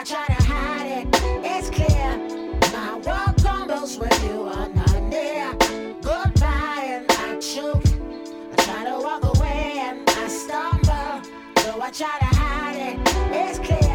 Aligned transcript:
I 0.00 0.02
try 0.02 0.26
to 0.28 0.42
hide 0.44 0.86
it, 0.86 1.08
it's 1.44 1.68
clear. 1.68 2.16
My 2.72 2.96
world 3.04 3.36
crumbles 3.42 3.98
when 3.98 4.10
you 4.24 4.44
are 4.44 4.66
not 4.70 5.02
near. 5.02 5.52
Goodbye, 6.00 6.86
and 6.86 7.04
I 7.10 7.38
choke. 7.38 7.84
I 7.84 8.62
try 8.62 8.84
to 8.86 8.98
walk 8.98 9.36
away, 9.36 9.74
and 9.76 10.08
I 10.08 10.26
stumble. 10.28 11.20
Though 11.56 11.82
I 11.82 11.90
try 11.90 12.18
to 12.18 12.34
hide 12.34 12.76
it, 12.76 12.98
it's 13.30 13.58
clear. 13.58 13.89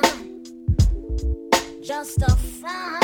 fun, 0.00 0.42
just 1.82 2.22
a 2.22 2.30
fine. 2.36 3.01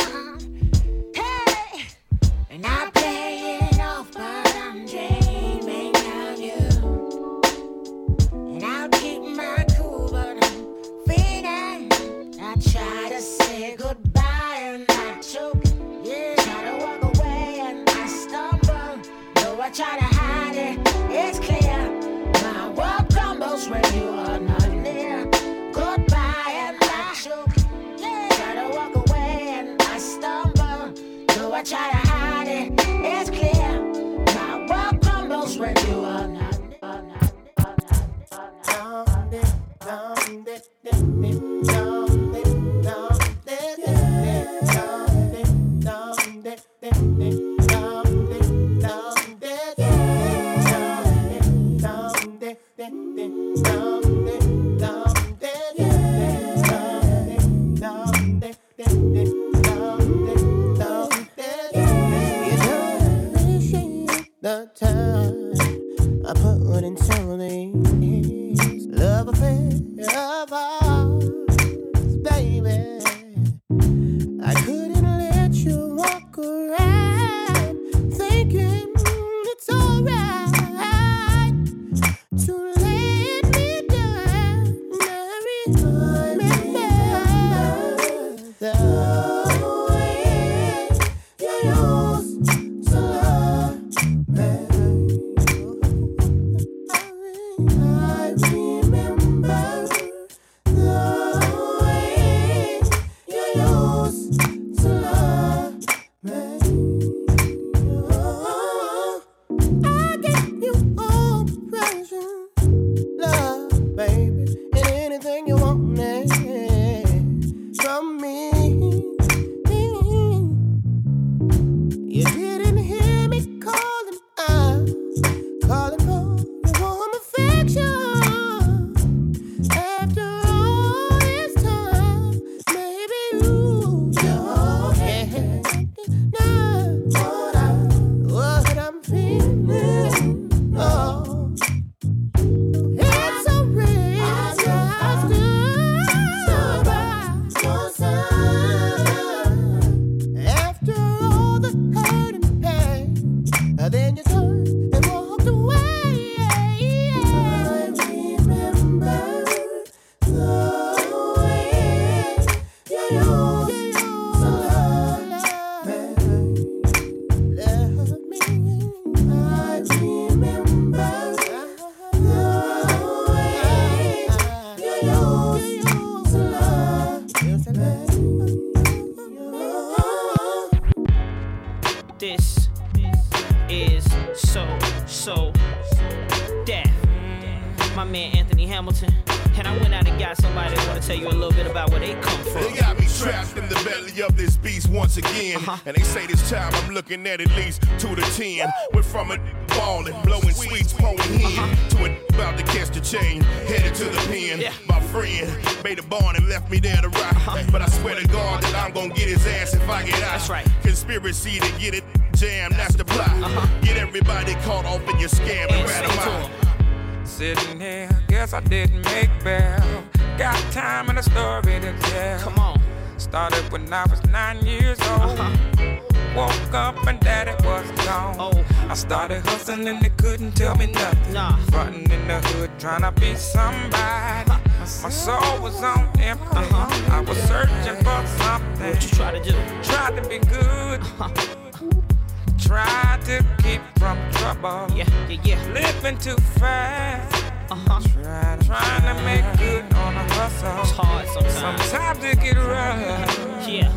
Try 242.59 243.19
to 243.25 243.45
keep 243.63 243.81
from 243.99 244.19
trouble. 244.33 244.87
Yeah, 244.95 245.09
yeah, 245.29 245.41
yeah. 245.45 245.73
Living 245.73 246.19
too 246.19 246.37
fast. 246.59 247.45
Uh-huh. 247.71 248.01
Trying, 248.13 248.61
trying 248.61 249.03
to 249.03 249.23
make 249.25 249.59
good 249.59 249.85
on 249.95 250.15
a 250.17 250.25
hustle. 250.35 250.81
It's 250.81 250.91
hard 250.91 251.27
sometimes. 251.29 251.83
Sometimes 251.85 252.25
it 252.25 252.41
get 252.41 252.57
rough. 252.57 253.69
Yeah. 253.69 253.93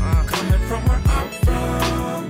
Uh, 0.00 0.24
coming 0.26 0.60
from 0.68 0.84
where 0.86 1.02
I'm 1.06 1.28
from. 1.44 2.23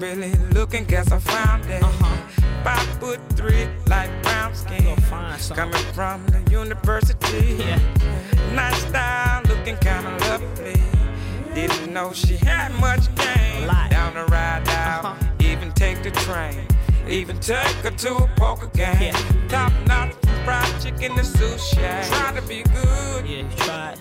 Wasn't 0.00 0.20
really 0.20 0.34
looking, 0.54 0.84
guess 0.84 1.10
I 1.10 1.18
found 1.18 1.64
it. 1.66 1.82
Five 2.64 2.86
foot 3.00 3.20
three, 3.34 3.66
light 3.86 4.10
brown 4.22 4.54
skin. 4.54 4.84
Go 4.84 4.96
find 5.02 5.40
something. 5.40 5.70
Coming 5.70 5.92
from 5.92 6.26
the 6.26 6.50
university. 6.50 7.56
Yeah. 7.58 7.78
Nice 8.54 8.76
style, 8.86 9.42
looking 9.48 9.76
kinda 9.78 10.16
lovely. 10.28 10.80
Didn't 11.54 11.92
know 11.92 12.12
she 12.12 12.36
had 12.36 12.72
much 12.80 13.12
game. 13.16 13.68
Down 13.90 14.14
the 14.14 14.24
ride 14.26 14.68
out, 14.68 15.04
Uh-huh. 15.04 15.26
even 15.40 15.72
take 15.72 16.02
the 16.02 16.10
train. 16.10 16.66
Even 17.08 17.38
take 17.40 17.74
her 17.82 17.90
to 17.90 18.14
a 18.16 18.28
poker 18.36 18.68
game. 18.74 19.00
Yeah. 19.14 19.48
Top 19.48 19.72
notch 19.86 20.12
from 20.22 20.44
fried 20.44 20.80
chicken 20.82 21.16
to 21.16 21.22
sushi. 21.22 22.08
Try 22.08 22.32
to 22.38 22.42
be 22.42 22.62
good. 22.62 23.26
Yeah, 23.26 23.36
you 23.38 23.48
tried. 23.56 23.96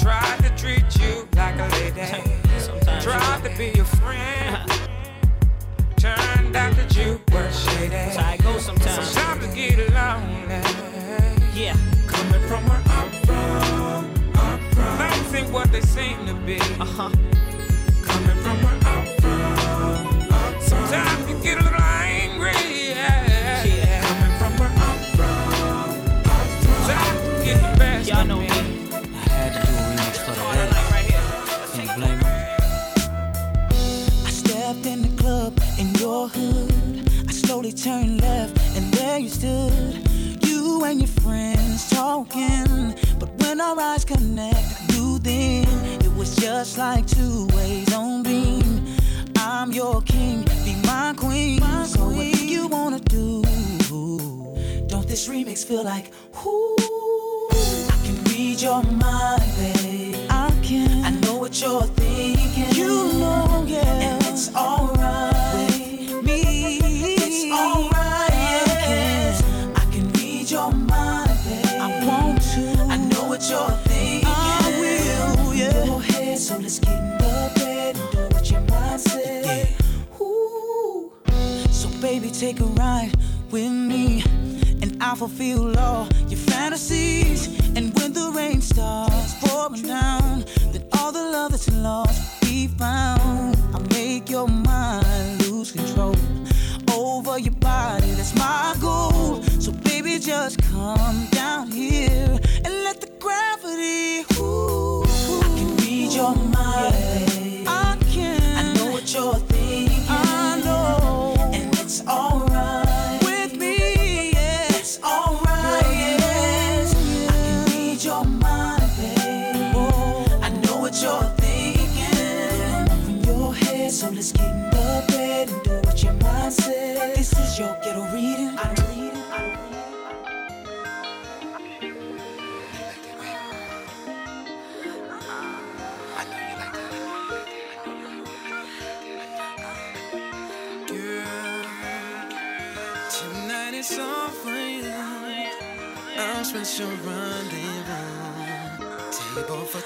Tried 0.00 0.38
to 0.44 0.50
treat 0.56 0.84
you 1.00 1.28
like 1.36 1.58
a 1.58 1.68
lady. 1.72 2.32
Sometimes 2.58 3.04
Tried 3.04 3.42
to 3.44 3.50
be 3.58 3.72
your 3.76 3.84
friend. 3.84 4.70
Turned 6.02 6.56
out 6.56 6.74
that 6.74 6.96
you 6.96 7.20
were 7.32 7.48
shady. 7.52 7.86
That's 7.86 8.16
how 8.16 8.32
it 8.32 8.42
goes 8.42 8.64
sometimes. 8.64 9.06
Sometimes 9.06 9.44
it 9.44 9.54
get 9.54 9.78
lonely. 9.94 10.60
Yeah. 11.54 11.76
Coming 12.08 12.42
from 12.48 12.66
where 12.66 12.82
I'm 12.86 13.08
from, 13.24 14.10
I'm 14.34 14.58
from. 14.72 14.98
Things 14.98 15.34
ain't 15.34 15.52
what 15.52 15.70
they 15.70 15.80
seem 15.80 16.26
to 16.26 16.34
be. 16.34 16.58
Uh 16.80 16.84
huh. 16.84 17.10
Coming 18.02 18.36
from 18.42 18.56
where 18.64 18.78
I'm 18.82 19.06
from, 19.20 19.42
I'm 19.42 20.58
from. 20.58 20.60
Sometimes 20.60 21.30
you 21.30 21.38
get 21.40 21.60
a 21.60 21.62
little 21.62 21.81
your 36.22 36.28
hood. 36.28 37.10
I 37.28 37.32
slowly 37.32 37.72
turned 37.72 38.20
left, 38.20 38.56
and 38.76 38.94
there 38.94 39.18
you 39.18 39.28
stood. 39.28 40.08
You 40.46 40.84
and 40.84 41.00
your 41.00 41.14
friends 41.22 41.90
talking. 41.90 42.94
But 43.18 43.30
when 43.40 43.60
our 43.60 43.78
eyes 43.80 44.04
connect, 44.04 44.56
I 44.56 44.86
knew 44.92 45.18
then 45.18 45.66
it 46.06 46.14
was 46.14 46.36
just 46.36 46.78
like 46.78 47.06
two 47.06 47.48
ways 47.54 47.92
on 47.92 48.22
beam. 48.22 48.96
I'm 49.36 49.72
your 49.72 50.00
king, 50.02 50.44
be 50.64 50.74
my 50.84 51.14
queen. 51.16 51.60
so 51.86 52.04
what 52.04 52.32
do 52.34 52.46
you 52.46 52.68
wanna 52.68 53.00
do? 53.00 53.42
Don't 54.86 55.08
this 55.08 55.28
remix 55.28 55.64
feel 55.64 55.82
like, 55.84 56.12
whoo? 56.34 56.76
I 57.94 57.96
can 58.04 58.16
read 58.24 58.60
your 58.60 58.82
mind, 58.84 59.42
babe. 59.58 60.16
I 60.30 60.50
can. 60.62 61.04
I 61.04 61.10
know 61.22 61.36
what 61.36 61.60
you're 61.60 61.88
thinking. 62.00 62.70
You 62.80 63.12
know, 63.20 63.64
yeah. 63.66 64.08
And 64.08 64.22
it's 64.26 64.54
alright 64.54 65.31
baby, 82.02 82.30
take 82.30 82.58
a 82.58 82.64
ride 82.64 83.12
with 83.52 83.70
me, 83.70 84.24
and 84.82 85.00
I'll 85.00 85.14
fulfill 85.14 85.78
all 85.78 86.08
your 86.26 86.40
fantasies. 86.50 87.46
And 87.76 87.96
when 87.96 88.12
the 88.12 88.32
rain 88.34 88.60
starts 88.60 89.34
pouring 89.40 89.84
down, 89.84 90.44
then 90.72 90.84
all 90.98 91.12
the 91.12 91.22
love 91.22 91.52
that's 91.52 91.70
lost 91.70 92.42
be 92.42 92.66
found. 92.66 93.56
I'll 93.72 93.86
make 93.92 94.28
your 94.28 94.48
mind 94.48 95.46
lose 95.48 95.70
control 95.70 96.16
over 96.92 97.38
your 97.38 97.54
body. 97.54 98.10
That's 98.10 98.34
my 98.34 98.74
goal. 98.80 99.40
So 99.60 99.70
baby, 99.70 100.18
just 100.18 100.60
come 100.72 101.28
down 101.30 101.70
here 101.70 102.40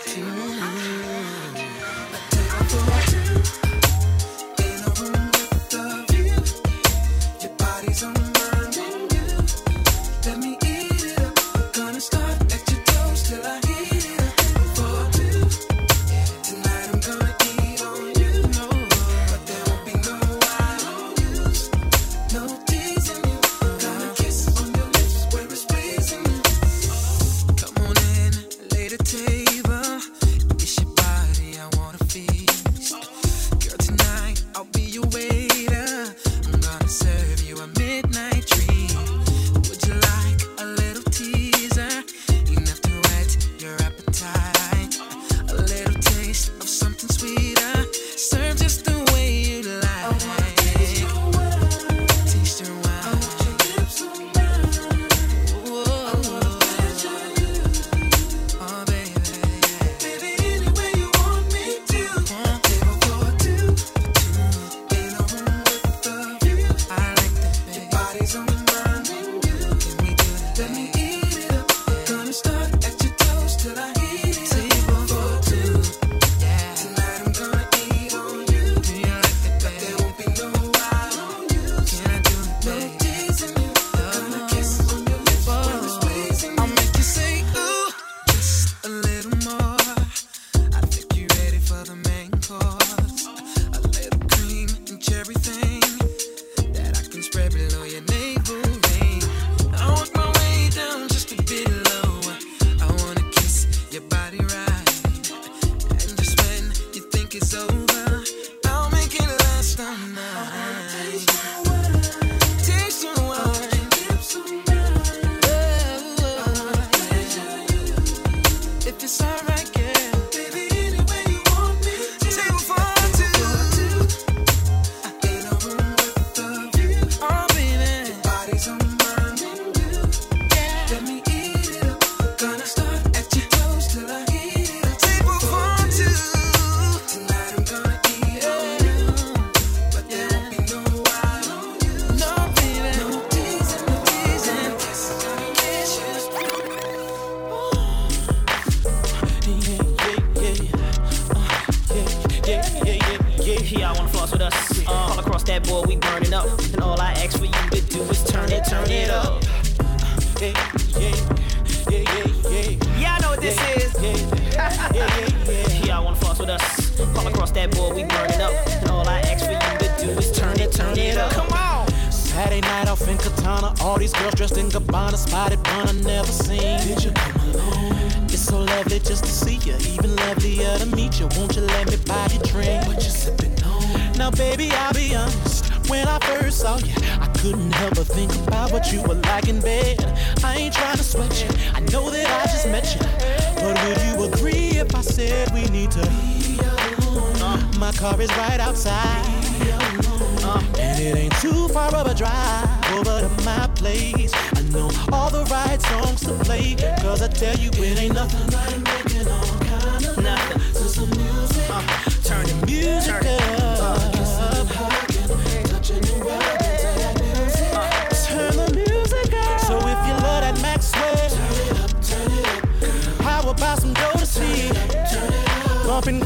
Table 0.04 1.05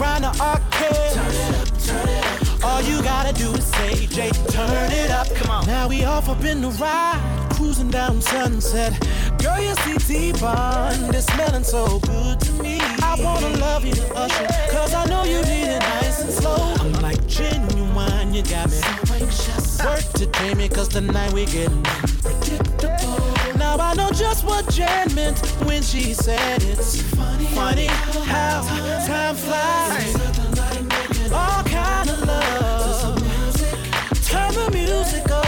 round 0.00 0.24
the 0.24 0.32
arcade. 0.40 1.12
Turn 1.12 1.28
it 1.28 1.54
up, 1.54 1.78
turn 1.82 2.08
it 2.08 2.24
up. 2.24 2.64
All 2.64 2.82
you 2.82 3.02
gotta 3.02 3.32
do 3.32 3.52
is 3.52 3.66
say, 3.66 4.06
Jay, 4.06 4.30
turn 4.48 4.90
it 4.90 5.10
up. 5.10 5.28
Come 5.36 5.50
on. 5.50 5.66
Now 5.66 5.88
we 5.88 6.04
off 6.04 6.28
up 6.28 6.42
in 6.44 6.62
the 6.62 6.70
ride, 6.70 7.20
cruising 7.54 7.90
down 7.90 8.20
sunset. 8.22 8.92
Girl, 9.38 9.60
you 9.60 9.74
see 9.76 9.98
T-Bond 10.32 11.14
is 11.14 11.26
smelling 11.26 11.64
so 11.64 11.98
good 12.00 12.40
to 12.40 12.52
me. 12.62 12.78
I 12.80 13.16
wanna 13.20 13.56
love 13.58 13.84
you 13.84 13.92
to 13.92 14.14
usher, 14.14 14.46
cause 14.70 14.94
I 14.94 15.04
know 15.06 15.24
you 15.24 15.40
need 15.42 15.68
it 15.76 15.80
nice 15.80 16.22
and 16.22 16.32
slow. 16.32 16.74
I'm 16.80 16.92
like 17.02 17.26
genuine, 17.26 18.34
you 18.34 18.42
got 18.42 18.70
me. 18.70 18.76
So 18.76 19.14
anxious. 19.14 19.82
Work 19.84 20.04
to 20.14 20.26
Jamie, 20.26 20.68
cause 20.68 20.88
tonight 20.88 21.32
we 21.32 21.46
getting 21.46 21.82
just 24.20 24.44
what 24.44 24.68
Jan 24.68 25.14
meant 25.14 25.38
when 25.64 25.82
she 25.82 26.12
said 26.12 26.62
it's 26.62 27.00
funny, 27.54 27.86
how 27.86 28.60
time 29.06 29.34
flies. 29.34 30.14
All 31.32 31.62
kind 31.64 32.10
of 32.10 32.26
love. 32.26 33.16
Turn 34.28 34.52
the 34.52 34.70
music 34.72 35.30
up. 35.30 35.46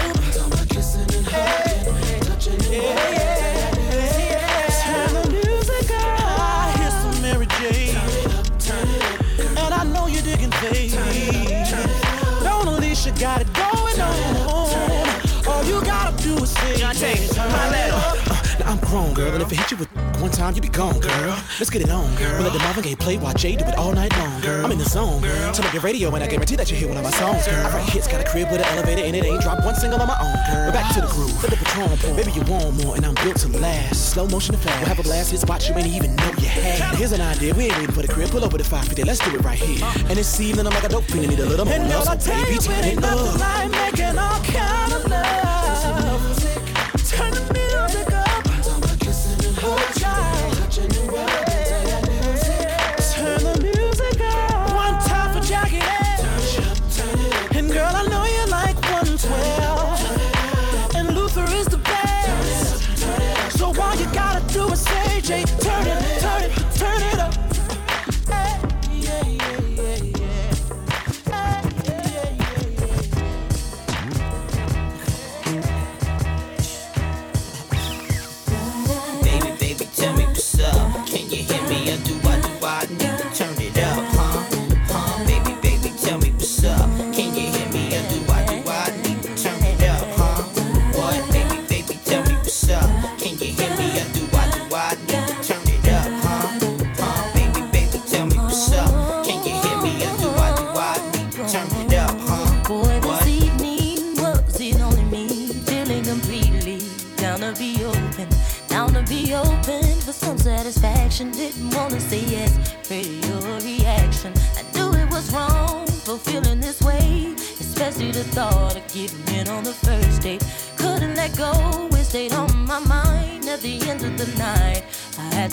Yeah. 2.71 2.97
Turn 4.87 5.13
the 5.21 5.29
music 5.31 5.91
up. 5.91 6.21
I 6.41 6.75
hear 6.79 6.93
some 7.03 7.21
Mary 7.21 7.49
And 9.61 9.75
I 9.75 9.85
know 9.85 10.07
you're. 10.07 10.23
Don't 12.43 12.69
Alicia 12.69 13.13
got 13.21 13.43
it 13.43 13.53
going 13.53 14.01
on. 14.01 15.47
All 15.47 15.63
you 15.65 15.85
gotta 15.85 16.23
do 16.23 16.43
is 16.43 16.51
sing. 16.51 16.81
My 17.37 17.69
letter 17.69 18.12
grown, 18.93 19.15
girl. 19.15 19.33
And 19.33 19.43
if 19.43 19.51
it 19.51 19.57
hit 19.57 19.71
you 19.71 19.79
with 19.79 19.89
one 20.21 20.31
time, 20.31 20.55
you 20.55 20.61
be 20.61 20.69
gone, 20.69 21.01
girl. 21.01 21.33
Let's 21.57 21.71
get 21.71 21.81
it 21.81 21.89
on, 21.89 22.15
girl. 22.17 22.37
We'll 22.37 22.45
let 22.45 22.53
the 22.53 22.59
Marvin 22.59 22.85
Gaye 22.85 22.95
play 22.95 23.17
while 23.17 23.33
Jay 23.33 23.57
do 23.57 23.65
it 23.65 23.75
all 23.77 23.93
night 23.95 24.13
long, 24.19 24.39
girl. 24.43 24.67
I'm 24.67 24.71
in 24.71 24.77
the 24.77 24.85
zone, 24.85 25.23
girl. 25.23 25.53
Turn 25.55 25.65
up 25.65 25.73
your 25.73 25.81
radio 25.81 26.15
and 26.15 26.23
I 26.23 26.27
guarantee 26.27 26.57
that 26.57 26.71
you 26.71 26.77
hear 26.77 26.89
one 26.89 26.99
of 26.99 27.03
my 27.03 27.11
songs, 27.11 27.49
girl. 27.49 27.65
I 27.65 27.73
write 27.73 27.89
hits, 27.89 28.07
got 28.07 28.21
a 28.21 28.29
crib 28.29 28.51
with 28.51 28.61
an 28.61 28.69
elevator 28.77 29.03
and 29.03 29.17
it 29.17 29.25
ain't 29.25 29.41
dropped 29.41 29.65
one 29.65 29.75
single 29.77 29.99
on 29.99 30.07
my 30.07 30.19
own, 30.21 30.37
girl. 30.45 30.67
We're 30.69 30.77
back 30.77 30.93
to 30.95 31.01
the 31.01 31.07
groove, 31.07 31.33
let 31.43 31.51
the 31.51 31.57
Patron 31.57 31.97
pour. 32.05 32.15
Maybe 32.15 32.33
you 32.33 32.43
want 32.43 32.85
more 32.85 32.95
and 32.95 33.07
I'm 33.07 33.15
built 33.25 33.39
to 33.39 33.49
last. 33.65 34.13
Slow 34.13 34.29
motion 34.29 34.55
to 34.55 34.61
fast. 34.61 34.79
We'll 34.81 34.89
have 34.89 35.01
a 35.01 35.03
blast, 35.03 35.31
hit 35.31 35.41
spots 35.41 35.69
you 35.71 35.75
ain't 35.75 35.89
even 35.89 36.15
know 36.17 36.31
you 36.37 36.49
had. 36.53 36.95
Here's 36.97 37.13
an 37.13 37.23
idea, 37.23 37.55
we 37.55 37.65
ain't 37.73 37.79
waiting 37.79 37.95
for 37.95 38.03
the 38.03 38.13
crib. 38.13 38.29
Pull 38.29 38.45
over 38.45 38.59
the 38.59 38.65
550, 38.65 39.05
let's 39.05 39.25
do 39.25 39.35
it 39.35 39.41
right 39.41 39.59
here. 39.59 39.81
And 40.11 40.19
it's 40.19 40.39
evening, 40.39 40.67
I'm 40.67 40.75
like 40.75 40.85
a 40.85 40.93
dope 40.93 41.05
fiend, 41.05 41.25
I 41.25 41.29
need 41.31 41.41
a 41.41 41.47
little 41.47 41.65
more 41.65 41.75
and 41.75 41.89
love, 41.89 42.05
so 42.21 42.29
baby, 42.29 42.59
turn 42.61 42.85
it 42.85 43.03
up. 43.03 43.41
Making 43.73 44.19
all 44.19 44.41
kind 44.45 44.93
of 44.93 45.09
love. 45.09 45.63
Turn 47.09 47.52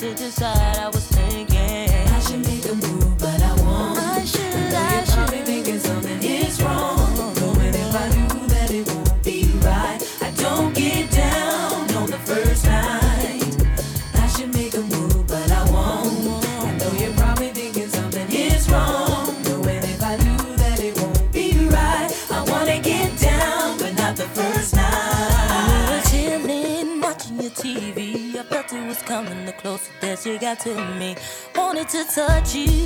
to 0.00 0.14
decide 0.14 0.78
I 0.78 0.88
was 0.88 1.09
touch 32.10 32.56
you. 32.56 32.79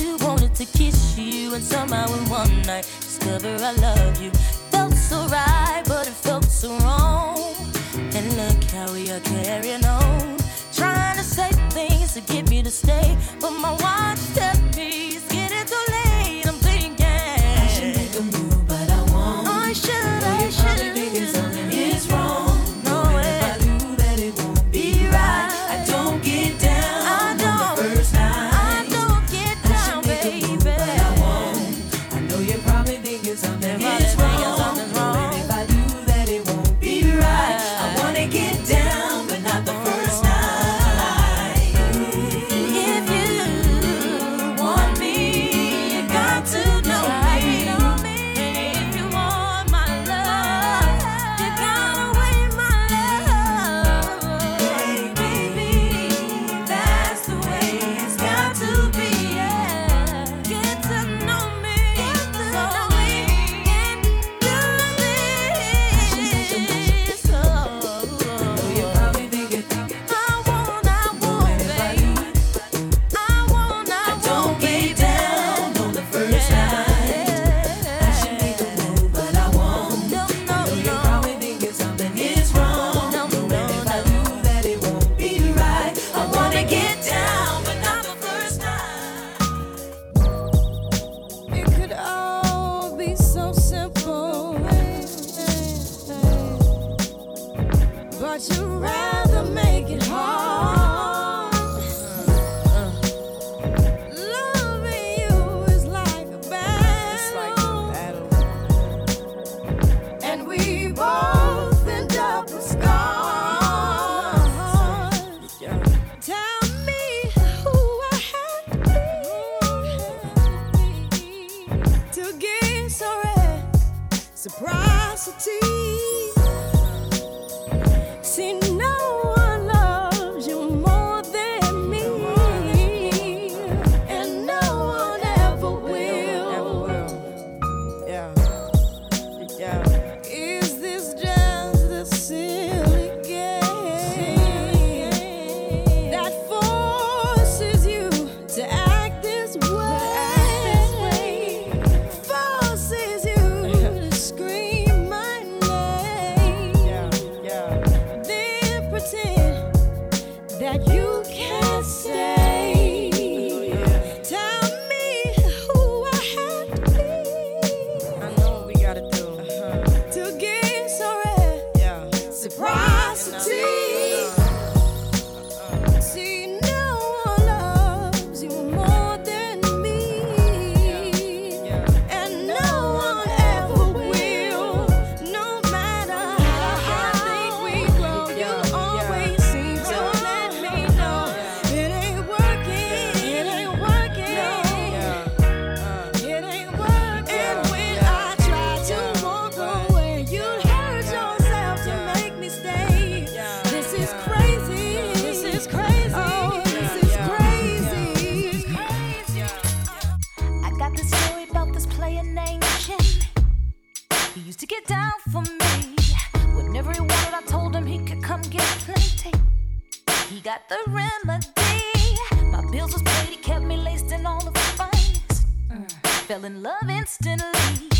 Fell 226.26 226.44
in 226.46 226.62
love 226.62 226.88
instantly. 226.88 227.90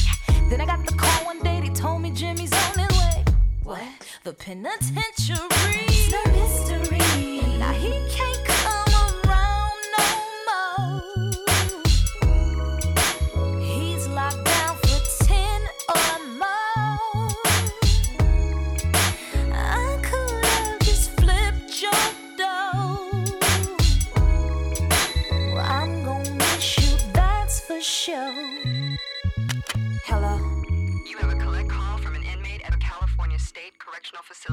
Then 0.48 0.58
I 0.58 0.64
got 0.64 0.86
the 0.86 0.94
call 0.94 1.26
one 1.26 1.42
day, 1.42 1.60
they 1.60 1.68
told 1.68 2.00
me 2.00 2.10
Jimmy's 2.10 2.50
on 2.54 2.78
his 2.78 2.98
way. 2.98 3.22
What? 3.62 3.82
The 4.22 4.32
penitentiary. 4.32 5.38
It's 5.50 6.10
no 6.10 6.22
mystery. 6.32 7.58
Now 7.58 7.74
he 7.74 7.90
can't 8.10 8.53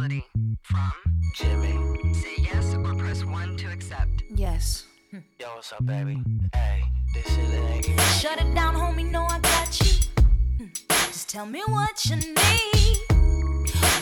from 0.01 0.91
Jimmy. 1.35 2.13
Say 2.13 2.35
yes 2.39 2.73
or 2.73 2.95
press 2.95 3.23
1 3.23 3.57
to 3.57 3.67
accept. 3.71 4.23
Yes. 4.33 4.85
Yo, 5.11 5.47
what's 5.53 5.71
up, 5.73 5.85
baby? 5.85 6.23
Hey, 6.53 6.81
this 7.13 7.25
shit 7.27 7.53
ain't 7.53 7.87
easy. 7.87 7.97
Shut 8.19 8.41
it 8.41 8.55
down, 8.55 8.73
homie, 8.73 9.13
I 9.13 9.39
got 9.39 9.79
you. 9.79 9.91
Hmm. 10.57 10.65
Just 10.89 11.29
tell 11.29 11.45
me 11.45 11.61
what 11.67 12.03
you 12.05 12.15
need. 12.15 12.97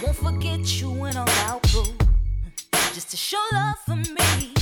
Won't 0.02 0.16
forget 0.16 0.82
you 0.82 0.90
when 0.90 1.18
I'm 1.18 1.28
out, 1.50 1.64
boo. 1.74 1.84
Hmm. 1.84 2.94
Just 2.94 3.12
to 3.12 3.18
show 3.18 3.44
love 3.52 3.76
for 3.86 3.98
me. 3.98 4.54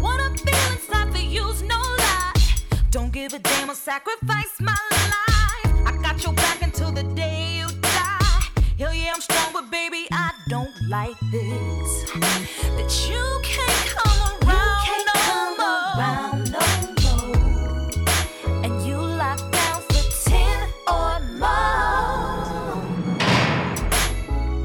What 0.00 0.20
I'm 0.20 0.34
inside 0.34 1.12
for 1.12 1.18
you's 1.18 1.62
no 1.62 1.80
lie. 1.98 2.32
Don't 2.90 3.12
give 3.12 3.34
a 3.34 3.40
damn, 3.40 3.74
sacrifice 3.74 4.54
my 4.60 4.78
life. 4.92 5.86
I 5.88 5.98
got 6.00 6.22
your 6.22 6.32
back. 6.34 6.65
like 10.88 11.18
this 11.32 12.10
that 12.76 13.08
you 13.08 13.40
can't 13.42 13.86
come 13.86 14.20
around. 14.48 14.84
Can't 14.86 15.06
no 15.06 15.12
come 15.26 15.56
more. 15.58 15.90
Around 15.98 16.42
no 16.52 16.64
more. 17.02 17.34
And 18.64 18.74
you 18.86 18.96
lock 18.96 19.40
down 19.50 19.80
for 19.82 20.04
ten 20.30 20.68
or 20.86 21.18
more. 21.42 22.84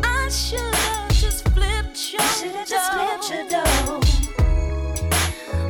I 0.04 0.30
should've 0.30 1.10
just 1.10 1.48
flipped 1.50 2.14
your 2.14 2.22
should've 2.22 2.68
just 2.68 2.92
flipped 2.94 3.30
your 3.32 3.46
dough. 3.50 4.02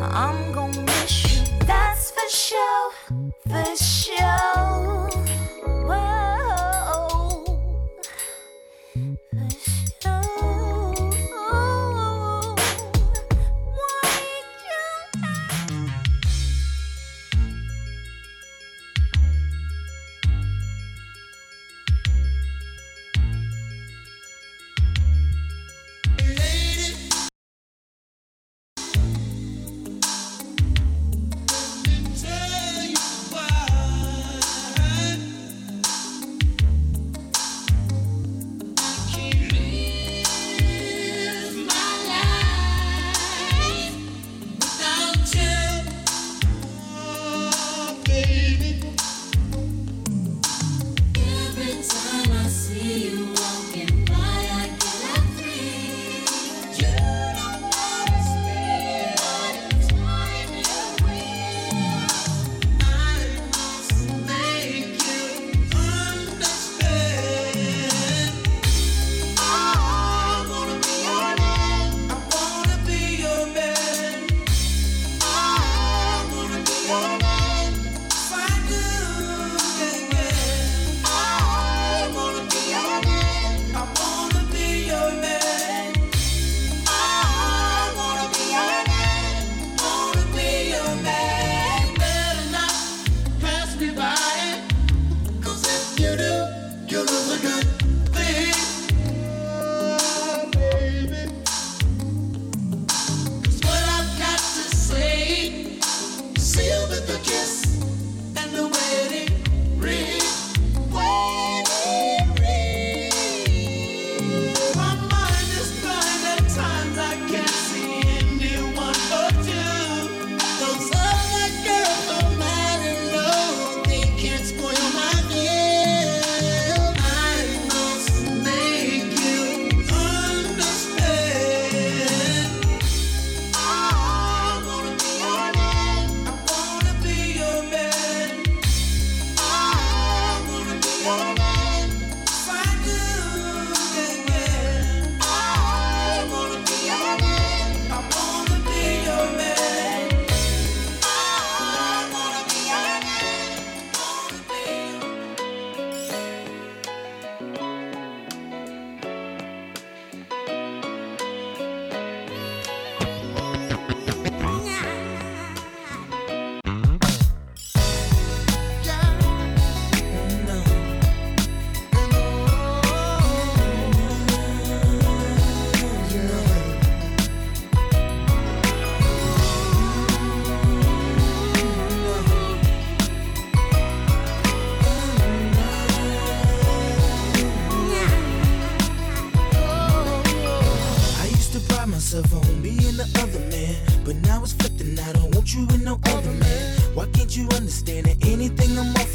I'm 0.02 0.52
gonna 0.52 0.82
miss 0.82 1.14
you, 1.34 1.42
that's 1.66 2.12
for 2.12 2.30
sure, 2.30 2.92
for 3.48 3.76
sure. 3.78 4.51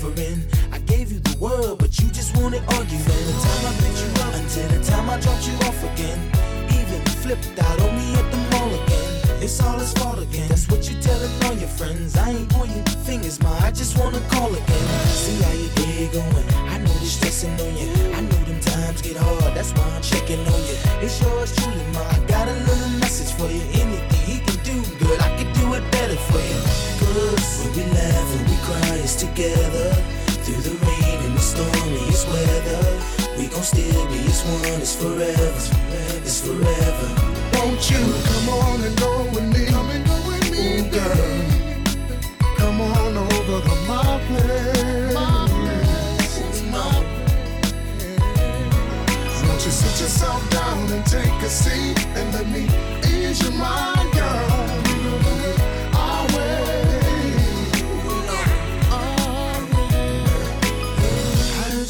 suffering. 0.07 0.43
I 0.73 0.79
gave 0.79 1.13
you 1.13 1.21
the 1.21 1.37
world, 1.39 1.79
but 1.79 1.99
you 1.99 2.09
just 2.11 2.37
wanted 2.37 2.63
arguing. 2.75 3.03
From 3.03 3.23
the 3.27 3.37
time 3.43 3.63
I 3.67 3.73
picked 3.83 4.01
you 4.03 4.11
up 4.23 4.35
until 4.35 4.69
the 4.69 4.85
time 4.85 5.11
I 5.11 5.21
dropped 5.21 5.47
you 5.47 5.55
off 5.67 5.83
again. 5.93 6.19
Even 6.71 7.01
flipped 7.23 7.59
out 7.59 7.81
on 7.81 7.97
me 7.97 8.15
at 8.15 8.31
the 8.31 8.39
mall 8.53 8.69
again. 8.69 9.43
It's 9.43 9.61
all 9.63 9.79
his 9.79 9.93
fault 9.95 10.19
again. 10.19 10.49
That's 10.49 10.69
what 10.69 10.89
you're 10.91 11.01
telling 11.01 11.31
all 11.45 11.55
your 11.55 11.69
friends. 11.69 12.17
I 12.17 12.31
ain't 12.31 12.49
pointing 12.51 12.85
fingers, 13.05 13.41
my. 13.43 13.51
I 13.61 13.71
just 13.71 13.99
wanna 13.99 14.21
call 14.31 14.53
again. 14.53 14.89
See 15.07 15.43
how 15.43 15.53
your 15.53 15.73
day 15.75 16.09
going. 16.13 16.47
I 16.75 16.79
know 16.79 16.97
the 17.03 17.07
stressing 17.07 17.55
on 17.61 17.73
you. 17.77 17.91
I 18.15 18.21
know 18.21 18.41
them 18.49 18.61
times 18.61 19.03
get 19.03 19.17
hard. 19.17 19.55
That's 19.55 19.73
why 19.73 19.87
I'm 19.95 20.03
checking 20.03 20.41
on 20.41 20.61
you. 20.69 20.77
It's 21.03 21.21
yours 21.23 21.55
truly, 21.57 21.87
ma. 21.95 22.03
I 22.03 22.19
got 22.27 22.49
a 22.49 22.57
little 22.69 22.93
message 23.01 23.33
for 23.39 23.49
you. 23.51 23.63
Anything 23.83 24.23
he 24.31 24.37
can 24.47 24.59
do, 24.65 24.77
good, 24.99 25.21
I 25.21 25.31
can 25.37 25.49
do 25.61 25.75
it 25.75 25.85
better 25.93 26.17
for 26.17 26.39
you. 26.39 26.56
When 27.59 27.73
we 27.77 27.85
laugh 27.93 28.31
and 28.37 28.49
we 28.51 28.57
cry, 28.67 28.97
it's 29.03 29.17
together. 29.17 29.93
Through 30.45 30.63
the 30.63 30.77
rain 30.87 31.19
and 31.27 31.35
the 31.37 31.41
stormiest 31.41 32.29
weather. 32.29 32.85
We 33.39 33.47
gon' 33.49 33.63
still 33.63 34.07
be 34.09 34.19
as 34.27 34.43
one. 34.45 34.81
It's 34.81 34.95
forever. 34.97 35.77
It's 36.25 36.41
forever. 36.41 37.09
Won't 37.55 37.91
you 37.91 38.03
come 38.31 38.49
on 38.51 38.81
and 38.85 38.97
go 38.99 39.25
with 39.35 39.49
me? 39.55 39.67
Come 39.67 39.91
and 39.91 40.05
go 40.07 40.17
with 40.29 40.51
me, 40.53 40.81
Ooh, 40.81 40.91
girl. 40.91 41.67
Come 42.59 42.81
on 42.81 43.17
over 43.17 43.61
to 43.69 43.77
my 43.89 44.21
place. 44.29 45.15
My 45.15 45.49
place. 45.49 46.63
My 46.71 47.05
Won't 49.49 49.65
you 49.65 49.73
sit 49.73 50.01
yourself 50.03 50.51
down 50.51 50.93
and 50.93 51.05
take 51.07 51.43
a 51.43 51.49
seat 51.49 51.99
and 52.17 52.33
let 52.35 52.47
me 52.49 52.69
ease 53.09 53.43
your 53.43 53.53
mind, 53.53 54.13
girl? 54.13 54.56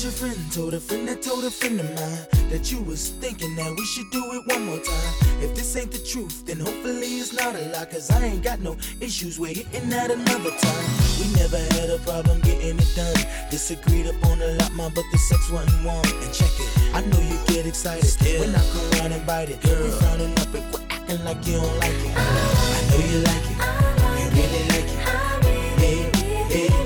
Your 0.07 0.13
friend 0.13 0.53
told 0.53 0.73
a 0.73 0.79
friend 0.79 1.09
that 1.09 1.21
told 1.21 1.43
a 1.43 1.51
friend 1.51 1.81
of 1.81 1.87
mine 1.99 2.49
that 2.49 2.71
you 2.71 2.81
was 2.83 3.11
thinking 3.19 3.57
that 3.57 3.75
we 3.77 3.85
should 3.85 4.09
do 4.13 4.23
it 4.35 4.47
one 4.55 4.65
more 4.65 4.79
time. 4.79 5.13
If 5.43 5.57
this 5.57 5.75
ain't 5.75 5.91
the 5.91 5.99
truth, 5.99 6.47
then 6.47 6.61
hopefully 6.61 7.19
it's 7.19 7.33
not 7.33 7.57
a 7.57 7.63
lie. 7.75 7.87
Cause 7.87 8.09
I 8.13 8.23
ain't 8.23 8.45
got 8.45 8.61
no 8.61 8.77
issues 9.01 9.41
with 9.41 9.57
hitting 9.57 9.91
that 9.91 10.13
another 10.13 10.51
time. 10.63 10.87
We 11.19 11.27
never 11.35 11.59
had 11.75 11.91
a 11.91 11.99
problem 12.07 12.41
getting 12.43 12.79
it 12.79 12.93
done. 12.95 13.19
Disagreed 13.51 14.07
upon 14.07 14.41
a 14.43 14.47
lot, 14.63 14.73
ma, 14.75 14.89
but 14.95 15.05
the 15.11 15.19
sex 15.19 15.51
wasn't 15.51 15.85
warm. 15.85 16.07
And 16.23 16.33
check 16.33 16.55
it, 16.55 16.71
I 16.95 17.01
know 17.11 17.19
you 17.19 17.37
get 17.49 17.67
excited 17.67 18.07
Still. 18.07 18.43
when 18.43 18.55
I 18.55 18.63
come 18.71 18.91
round 19.01 19.13
and 19.13 19.27
bite 19.27 19.51
it. 19.51 19.61
Girl, 19.61 19.83
we 19.83 19.91
frowning 19.91 20.39
up 20.39 20.55
and 20.55 20.65
quit 20.71 20.87
acting 20.93 21.25
like 21.25 21.45
you 21.45 21.59
don't 21.59 21.79
like 21.83 21.99
it. 22.07 22.15
I 22.15 22.79
know 22.91 23.03
you 23.11 23.19
like 23.27 23.47
it, 23.51 23.59
you 24.23 24.27
really 24.39 24.63
like 24.71 24.87
it. 24.87 25.03
Hey, 25.83 26.69
hey, 26.69 26.86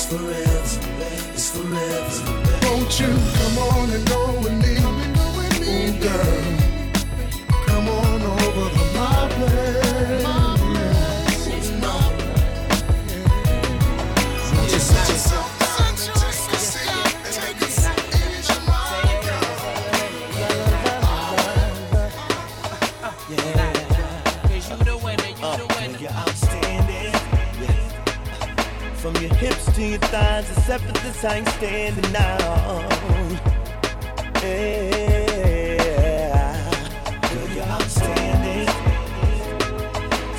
It's 0.00 0.06
forever. 0.06 0.80
It's 1.34 1.50
forever. 1.50 2.68
Won't 2.68 3.00
you 3.00 3.08
come 3.34 3.58
on 3.58 3.90
and 3.90 4.06
go 4.06 4.40
with 4.44 4.56
me? 4.62 4.78
Ooh, 5.66 5.90
girl. 6.00 6.44
Come 7.66 7.88
on 7.88 8.22
over 8.22 8.70
to 8.76 8.84
my 8.96 9.28
place. 9.34 9.67
Except 30.68 30.84
for 30.84 30.92
this, 31.02 31.24
I 31.24 31.36
ain't 31.36 31.48
standing 31.48 32.16
out. 32.16 32.92
Yeah. 34.42 35.80
Girl, 37.22 37.48
you're 37.54 37.64
outstanding. 37.64 38.68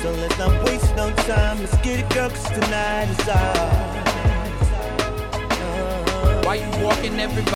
So 0.00 0.12
let's 0.12 0.38
not 0.38 0.64
waste 0.64 0.94
no 0.94 1.10
time. 1.26 1.58
Let's 1.58 1.76
get 1.78 1.98
it, 1.98 2.08
girl, 2.14 2.30
cause 2.30 2.48
tonight 2.50 3.08
is 3.10 3.28
ours. 3.28 4.68
Why 6.46 6.54
you 6.54 6.84
walking 6.84 7.18
everybody? 7.18 7.54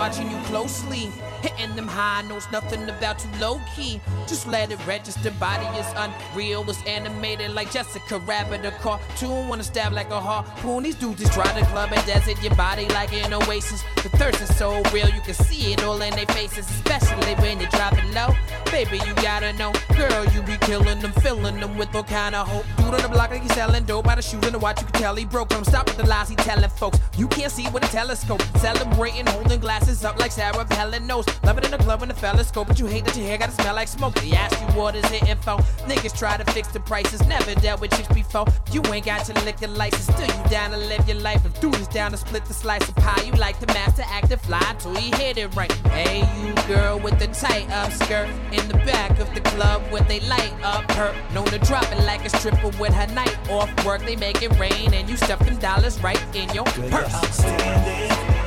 watching 0.00 0.30
you 0.30 0.38
closely. 0.44 1.10
Hitting 1.42 1.74
them 1.74 1.88
high 1.88 2.22
notes, 2.22 2.46
nothing 2.52 2.88
about 2.88 3.24
you 3.24 3.30
low 3.40 3.60
key. 3.74 4.00
Just 4.26 4.46
let 4.46 4.70
it 4.70 4.78
register. 4.86 5.30
Body 5.32 5.66
is 5.78 5.86
unreal, 5.96 6.68
it's 6.68 6.82
animated 6.86 7.52
like 7.52 7.72
Jessica 7.72 8.18
Rabbit. 8.18 8.64
A 8.64 8.70
cartoon 8.72 9.48
wanna 9.48 9.62
stab 9.62 9.92
like 9.92 10.10
a 10.10 10.20
harpoon. 10.20 10.82
These 10.82 10.96
dudes 10.96 11.20
just 11.20 11.32
try 11.32 11.50
to 11.58 11.64
club 11.66 11.90
and 11.92 12.06
desert 12.06 12.42
your 12.42 12.54
body 12.54 12.86
like 12.88 13.12
an 13.12 13.32
oasis. 13.32 13.82
The 14.02 14.10
thirst 14.10 14.40
is 14.42 14.54
so 14.56 14.82
real, 14.92 15.08
you 15.08 15.20
can 15.22 15.34
see 15.34 15.72
it 15.72 15.82
all 15.82 16.00
in 16.02 16.14
their 16.14 16.26
faces, 16.26 16.68
especially 16.70 17.34
when 17.36 17.60
you're 17.60 17.70
it 17.72 18.14
low. 18.14 18.34
Baby, 18.70 18.98
you 19.06 19.14
gotta 19.14 19.52
know, 19.54 19.72
girl, 19.96 20.24
you 20.26 20.42
be 20.42 20.56
killing 20.58 21.00
them, 21.00 21.12
filling 21.12 21.58
them 21.58 21.76
with 21.76 21.94
all 21.94 22.04
kind 22.04 22.34
of 22.34 22.46
hope. 22.46 22.64
Dude 22.76 22.94
on 22.94 23.02
the 23.02 23.08
block 23.08 23.30
like 23.30 23.42
he's 23.42 23.54
selling 23.54 23.84
dope 23.84 24.04
by 24.04 24.14
the 24.14 24.22
shoes 24.22 24.44
and 24.44 24.54
the 24.54 24.58
watch, 24.58 24.80
you 24.80 24.86
can 24.86 25.00
tell 25.00 25.14
he 25.16 25.24
broke 25.24 25.48
them. 25.48 25.64
Stop 25.64 25.86
with 25.86 25.96
the 25.96 26.06
lies 26.06 26.28
he 26.28 26.36
telling 26.36 26.70
folks. 26.70 26.98
You 27.16 27.26
can't 27.28 27.50
see 27.50 27.68
with 27.70 27.82
a 27.82 27.88
telescope. 27.88 28.42
Celebrating, 28.58 29.26
holding 29.26 29.60
glasses 29.60 30.04
up 30.04 30.18
like 30.18 30.32
Sarah 30.32 30.64
Palin 30.64 31.06
knows. 31.06 31.26
Love 31.44 31.58
it 31.58 31.64
in 31.64 31.70
the 31.70 31.78
club 31.78 32.00
when 32.00 32.08
the 32.08 32.14
fellas 32.14 32.48
scope, 32.48 32.68
but 32.68 32.78
you 32.78 32.86
hate 32.86 33.04
that 33.04 33.16
your 33.16 33.26
hair 33.26 33.38
gotta 33.38 33.52
smell 33.52 33.74
like 33.74 33.88
smoke. 33.88 34.14
They 34.14 34.32
ask 34.32 34.58
you 34.60 34.66
what 34.78 34.94
is 34.94 35.10
it 35.10 35.28
info. 35.28 35.58
Niggas 35.88 36.16
try 36.18 36.36
to 36.36 36.44
fix 36.52 36.68
the 36.68 36.80
prices, 36.80 37.24
never 37.26 37.54
dealt 37.56 37.80
with 37.80 37.90
chicks 37.96 38.08
before. 38.08 38.46
You 38.72 38.82
ain't 38.92 39.06
got 39.06 39.24
to 39.26 39.32
lick 39.44 39.60
your 39.60 39.70
liquor 39.70 39.78
license, 39.78 40.04
still 40.16 40.26
you 40.26 40.50
down 40.50 40.70
to 40.70 40.76
live 40.76 41.06
your 41.08 41.18
life. 41.18 41.44
If 41.44 41.60
dude 41.60 41.74
is 41.76 41.88
down 41.88 42.12
to 42.12 42.16
split 42.16 42.44
the 42.44 42.54
slice 42.54 42.88
of 42.88 42.94
pie, 42.96 43.22
you 43.22 43.32
like 43.32 43.58
the 43.60 43.66
master 43.68 44.02
actor 44.06 44.36
fly 44.36 44.76
till 44.78 44.94
he 44.94 45.10
hit 45.16 45.38
it 45.38 45.54
right. 45.56 45.72
Hey, 45.88 46.20
you 46.44 46.54
girl 46.66 46.98
with 46.98 47.18
the 47.18 47.26
tight 47.28 47.70
up 47.70 47.92
skirt 47.92 48.28
in 48.52 48.66
the 48.68 48.78
back 48.84 49.18
of 49.18 49.32
the 49.34 49.40
club 49.40 49.82
where 49.90 50.02
they 50.02 50.20
light 50.20 50.54
up 50.62 50.90
her. 50.92 51.14
Known 51.34 51.46
to 51.46 51.58
drop 51.58 51.90
it 51.92 52.04
like 52.04 52.24
a 52.24 52.30
stripper 52.30 52.70
with 52.78 52.94
her 52.94 53.06
night 53.14 53.36
off 53.50 53.70
work. 53.84 54.02
They 54.02 54.16
make 54.16 54.42
it 54.42 54.58
rain 54.58 54.92
and 54.94 55.08
you 55.08 55.16
stuff 55.16 55.40
them 55.40 55.56
dollars 55.56 56.00
right 56.02 56.20
in 56.34 56.48
your 56.54 56.66
you're 56.76 56.90
purse. 56.90 57.14
outstanding. 57.14 58.39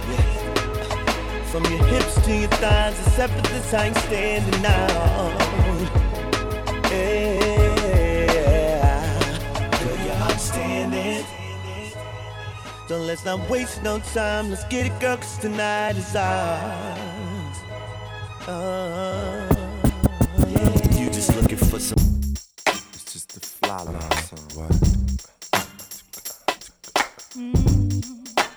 Yeah. 1.54 1.60
From 1.60 1.72
your 1.72 1.86
hips 1.86 2.16
to 2.26 2.36
your 2.36 2.50
thighs, 2.50 3.00
except 3.08 3.34
for 3.34 3.42
this, 3.54 3.74
I 3.74 3.86
ain't 3.86 3.98
standing 3.98 4.66
out. 4.66 5.42
Yeah. 6.92 7.74
Girl, 9.84 9.98
you're 10.06 10.16
outstanding. 10.16 11.26
So 12.88 12.98
let's 12.98 13.24
not 13.26 13.50
waste 13.50 13.84
no 13.84 14.00
time. 14.00 14.50
Let's 14.50 14.64
get 14.66 14.86
it, 14.88 15.00
girl, 15.00 15.18
cause 15.18 15.38
tonight 15.38 15.96
is 15.96 16.16
ours. 16.16 17.58
Uh, 18.48 19.48
yeah. 20.48 21.00
You 21.00 21.10
just 21.12 21.36
looking 21.36 21.58
for 21.58 21.80
some. 21.80 22.34
It's 22.68 23.14
just 23.14 23.34
the 23.34 23.40
fly 23.40 23.84
line 23.84 24.12
song. 24.24 24.48
What? 24.56 24.72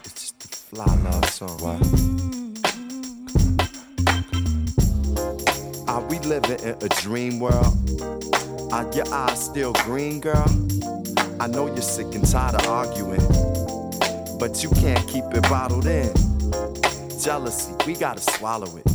It's 0.05 0.15
just 0.15 0.41
the 0.41 0.49
fly 0.49 0.95
love 1.05 1.29
song. 1.31 1.59
What? 1.59 1.81
Are 1.83 2.46
living 6.29 6.59
in 6.61 6.77
a 6.83 6.89
dream 7.01 7.39
world? 7.39 7.77
Are 8.73 8.91
your 8.93 9.07
eyes 9.15 9.45
still 9.45 9.73
green, 9.85 10.21
girl? 10.21 10.47
I 11.39 11.47
know 11.47 11.67
you're 11.67 11.83
sick 11.83 12.15
and 12.15 12.29
tired 12.29 12.57
of 12.57 12.67
arguing, 12.67 13.21
but 14.39 14.63
you 14.63 14.71
can't 14.71 15.07
keep 15.09 15.25
it 15.33 15.43
bottled 15.43 15.87
in. 15.87 16.13
Jealousy, 17.23 17.75
we 17.87 17.95
gotta 17.95 18.21
swallow 18.21 18.69
it. 18.77 18.87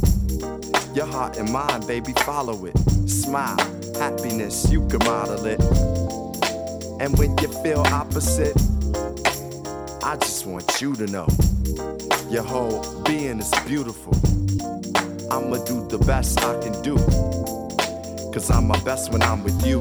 Your 0.93 1.05
heart 1.05 1.37
and 1.37 1.49
mind, 1.51 1.87
baby, 1.87 2.11
follow 2.25 2.65
it. 2.65 2.77
Smile, 3.07 3.57
happiness, 3.97 4.69
you 4.69 4.85
can 4.89 4.99
model 4.99 5.45
it. 5.45 5.61
And 6.99 7.17
when 7.17 7.37
you 7.37 7.47
feel 7.63 7.79
opposite, 7.87 8.57
I 10.03 10.17
just 10.17 10.45
want 10.45 10.81
you 10.81 10.95
to 10.95 11.07
know 11.07 11.27
your 12.29 12.43
whole 12.43 13.01
being 13.03 13.39
is 13.39 13.51
beautiful. 13.65 14.13
I'ma 15.31 15.63
do 15.63 15.87
the 15.87 15.97
best 15.97 16.43
I 16.43 16.59
can 16.59 16.73
do. 16.81 16.97
Cause 18.33 18.51
I'm 18.51 18.67
my 18.67 18.77
best 18.83 19.13
when 19.13 19.21
I'm 19.23 19.41
with 19.45 19.65
you. 19.65 19.79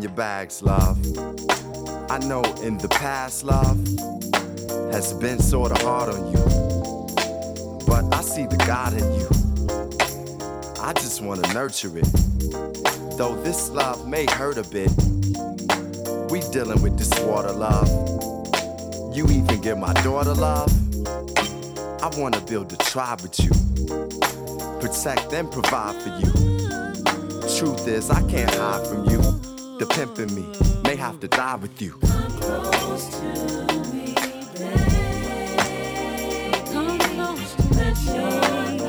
Your 0.00 0.10
bags, 0.12 0.62
love. 0.62 0.98
I 2.10 2.18
know 2.20 2.42
in 2.62 2.78
the 2.78 2.88
past, 2.88 3.44
love, 3.44 3.76
has 4.92 5.12
been 5.12 5.38
sorta 5.38 5.74
hard 5.84 6.08
on 6.08 6.32
you. 6.32 6.42
But 7.86 8.12
I 8.14 8.22
see 8.22 8.46
the 8.46 8.56
God 8.66 8.94
in 8.94 9.04
you. 9.12 9.28
I 10.80 10.94
just 10.94 11.20
wanna 11.20 11.52
nurture 11.52 11.98
it. 11.98 12.10
Though 13.18 13.38
this 13.42 13.68
love 13.68 14.08
may 14.08 14.24
hurt 14.24 14.56
a 14.56 14.62
bit, 14.62 14.90
we 16.30 16.40
dealing 16.50 16.80
with 16.80 16.96
this 16.96 17.12
water 17.20 17.52
love. 17.52 17.86
You 19.14 19.26
even 19.26 19.60
give 19.60 19.76
my 19.76 19.92
daughter 20.02 20.32
love. 20.32 20.72
I 22.02 22.08
wanna 22.16 22.40
build 22.40 22.72
a 22.72 22.76
tribe 22.76 23.20
with 23.20 23.38
you. 23.38 23.50
Protect 24.80 25.30
and 25.34 25.52
provide 25.52 26.00
for 26.00 26.08
you. 26.20 26.32
Truth 27.58 27.86
is, 27.86 28.08
I 28.08 28.22
can't 28.30 28.54
hide 28.54 28.86
from 28.86 29.04
you. 29.04 29.39
The 29.80 29.86
pimp 29.86 30.18
in 30.18 30.34
me. 30.34 30.44
May 30.84 30.94
have 30.96 31.20
to 31.20 31.28
die 31.28 31.54
with 31.56 31.80
you. 31.80 31.92
Come 31.92 32.32
close 32.32 33.08
to 37.54 37.74
let 37.74 37.96
your 38.04 38.14
love 38.14 38.79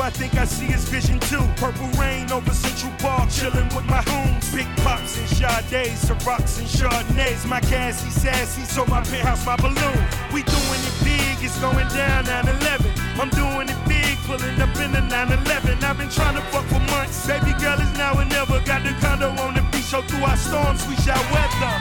I 0.00 0.10
think 0.10 0.34
I 0.36 0.44
see 0.44 0.66
his 0.66 0.88
vision 0.88 1.18
too. 1.20 1.42
Purple 1.56 1.88
rain 2.00 2.30
over 2.30 2.52
Central 2.52 2.92
Park, 2.98 3.28
chillin' 3.30 3.74
with 3.74 3.86
my 3.86 4.02
hoons. 4.06 4.54
Big 4.54 4.66
pops 4.84 5.18
and 5.18 5.28
Sades, 5.28 6.06
Cirocs 6.06 6.58
and 6.58 6.68
Chardonnays. 6.68 7.46
My 7.46 7.60
gassy, 7.60 8.10
sassy, 8.10 8.62
so 8.62 8.84
my 8.86 9.02
penthouse, 9.02 9.44
my 9.44 9.56
balloon. 9.56 10.00
We 10.32 10.42
doing 10.42 10.82
it 10.86 10.96
big, 11.02 11.42
it's 11.42 11.58
going 11.58 11.88
down 11.88 12.24
9-11. 12.24 13.20
I'm 13.20 13.30
doing 13.30 13.68
it 13.68 13.80
big, 13.88 14.16
pulling 14.26 14.60
up 14.60 14.74
in 14.78 14.92
the 14.92 15.02
9-11. 15.02 15.82
I've 15.82 15.98
been 15.98 16.10
trying 16.10 16.36
to 16.36 16.42
fuck 16.52 16.66
for 16.66 16.80
months. 16.94 17.26
Baby 17.26 17.52
girl 17.58 17.80
is 17.80 17.92
now 17.98 18.14
or 18.14 18.24
never. 18.24 18.60
Got 18.64 18.84
the 18.84 18.94
condo 19.00 19.30
on 19.42 19.54
the 19.54 19.62
beach, 19.72 19.90
so 19.90 20.02
through 20.02 20.24
our 20.24 20.36
storms, 20.36 20.86
we 20.86 20.94
shall 20.96 21.22
weather. 21.34 21.74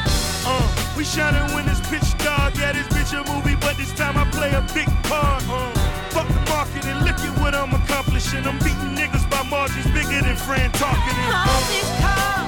Uh, 0.50 0.66
we 0.98 1.04
shining 1.04 1.54
when 1.54 1.70
it's 1.70 1.82
pitch 1.90 2.18
dark. 2.18 2.56
Yeah, 2.58 2.74
this 2.74 2.88
bitch 2.88 3.14
a 3.14 3.22
movie, 3.32 3.56
but 3.62 3.78
this 3.78 3.94
time 3.94 4.18
I 4.18 4.26
play 4.32 4.52
a 4.52 4.62
big 4.74 4.88
part. 5.04 5.44
Uh, 5.48 5.77
fuck 6.18 6.28
the 6.34 6.44
market 6.50 6.86
and 6.90 7.00
look 7.06 7.20
at 7.20 7.34
what 7.40 7.54
I'm 7.54 7.72
accomplishing. 7.74 8.44
I'm 8.50 8.58
beating 8.66 8.94
niggas 8.98 9.30
by 9.30 9.44
margins 9.44 9.86
bigger 9.94 10.22
than 10.26 10.36
Fran 10.36 10.72
Tarkenton. 10.72 11.30
All 11.30 11.62
these 11.70 11.92
cars, 12.02 12.47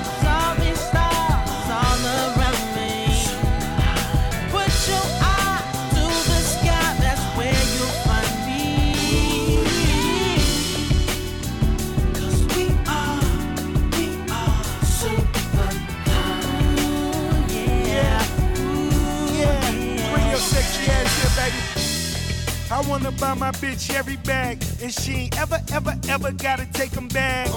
buy 23.29 23.35
my 23.35 23.51
bitch 23.51 23.93
every 23.93 24.15
bag, 24.17 24.63
and 24.81 24.91
she 24.91 25.13
ain't 25.13 25.39
ever, 25.39 25.59
ever, 25.71 25.95
ever 26.09 26.31
gotta 26.31 26.65
take 26.73 26.95
'em 26.97 27.07
back. 27.09 27.47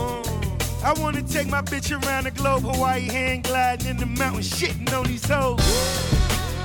I 0.84 0.92
wanna 1.00 1.22
take 1.22 1.48
my 1.48 1.62
bitch 1.62 1.88
around 1.90 2.24
the 2.24 2.30
globe, 2.30 2.62
Hawaii 2.62 3.08
hand 3.08 3.44
gliding 3.44 3.88
in 3.88 3.96
the 3.96 4.06
mountains, 4.06 4.50
shitting 4.50 4.92
on 4.92 5.04
these 5.06 5.24
hoes. 5.24 5.60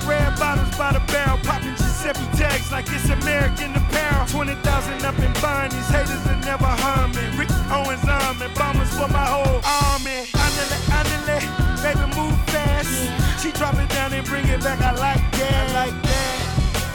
Red 0.04 0.38
bottles 0.38 0.74
by 0.76 0.92
the 0.92 1.00
barrel, 1.12 1.38
popping 1.42 1.76
Giuseppe 1.76 2.26
tags 2.36 2.70
like 2.70 2.86
it's 2.90 3.08
American 3.08 3.74
apparel. 3.76 4.26
20,000 4.26 5.04
up 5.04 5.18
and 5.18 5.34
buying 5.40 5.70
these 5.70 5.88
haters 5.88 6.22
that 6.24 6.40
never 6.44 6.70
harm 6.82 7.10
me. 7.12 7.24
Rick 7.38 7.50
Owens 7.70 8.04
arm 8.04 8.42
and 8.42 8.54
bombers 8.54 8.92
for 8.98 9.08
my 9.08 9.26
whole 9.34 9.60
army. 9.64 10.20
Andale, 10.44 10.78
andale, 10.98 11.38
baby 11.82 12.06
move 12.16 12.36
fast. 12.52 12.92
She 13.40 13.52
drop 13.52 13.74
it 13.74 13.88
down 13.90 14.12
and 14.12 14.26
bring 14.26 14.46
it 14.48 14.60
back, 14.62 14.80
I 14.80 14.92
like 14.92 15.24
that. 15.32 15.54
I 15.54 15.72
like 15.72 16.02
that. 16.02 16.07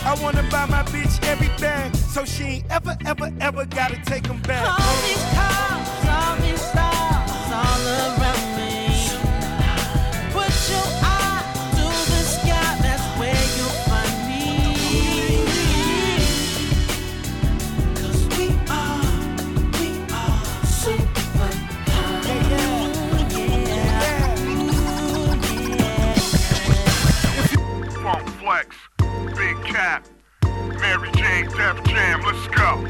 I 0.05 0.15
wanna 0.21 0.43
buy 0.51 0.65
my 0.65 0.83
bitch 0.83 1.23
every 1.27 1.47
bag, 1.59 1.95
so 1.95 2.25
she 2.25 2.43
ain't 2.43 2.65
ever, 2.69 2.97
ever, 3.05 3.31
ever 3.39 3.65
gotta 3.65 3.95
take 4.05 4.23
take 4.23 4.29
'em 4.29 4.39
back. 4.41 4.63
All 4.67 4.97
these 5.07 5.25
cars, 5.37 5.87
all 6.17 6.35
these 6.45 6.61
stars, 6.61 7.31
all 7.51 7.87
around 7.87 8.22
Def 31.73 31.83
Jam, 31.85 32.21
let's 32.21 32.47
go. 32.47 32.83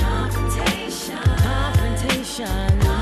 Confrontation. 0.00 1.18
Confrontation. 1.18 2.99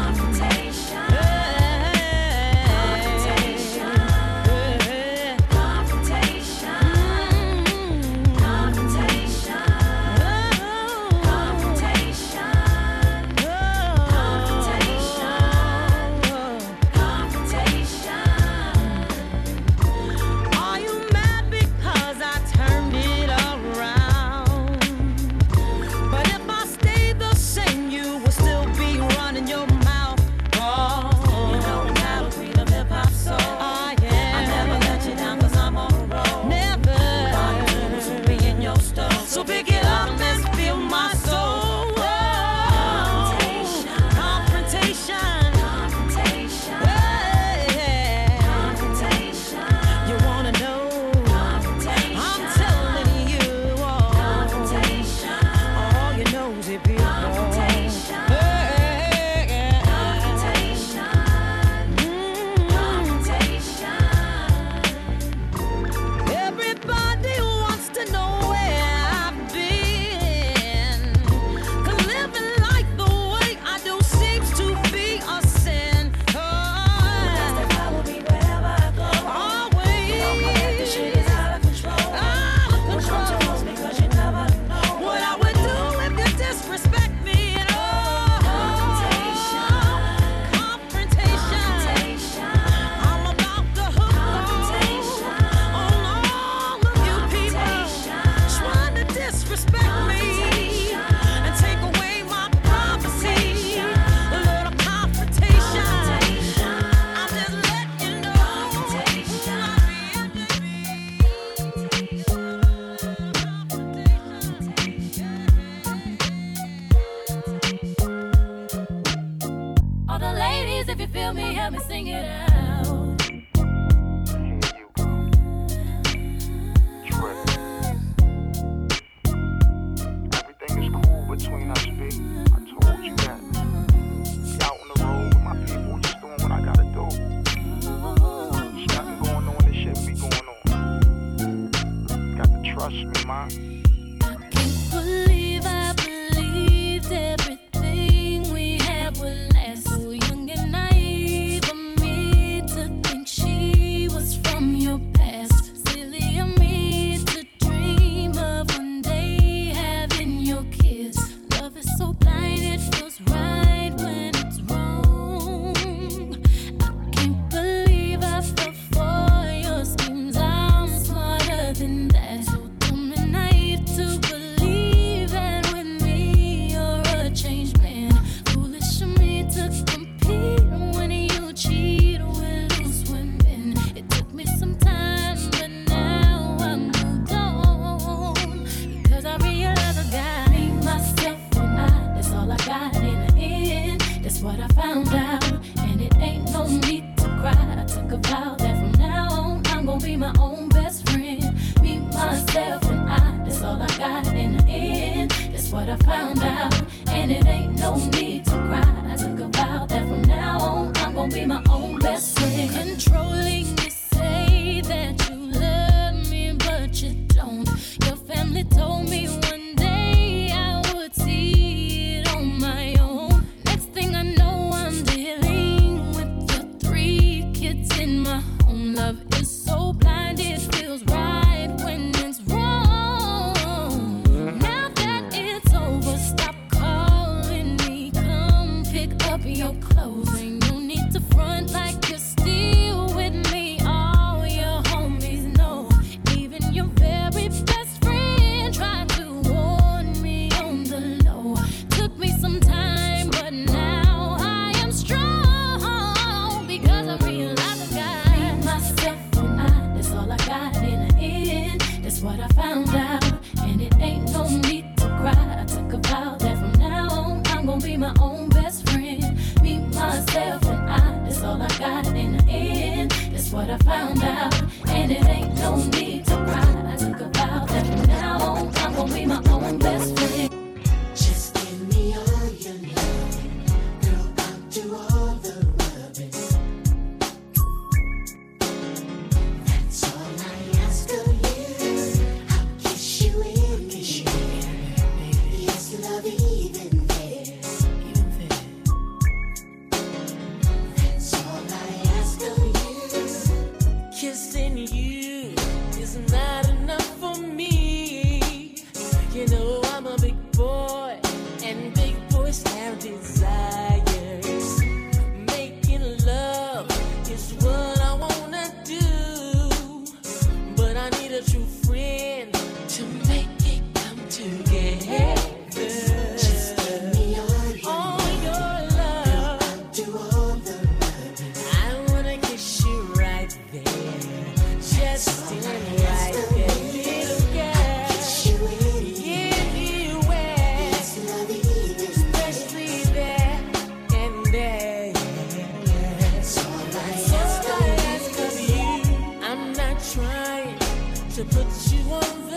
To 351.39 351.45
put 351.45 351.93
you 351.93 352.01
on 352.15 352.48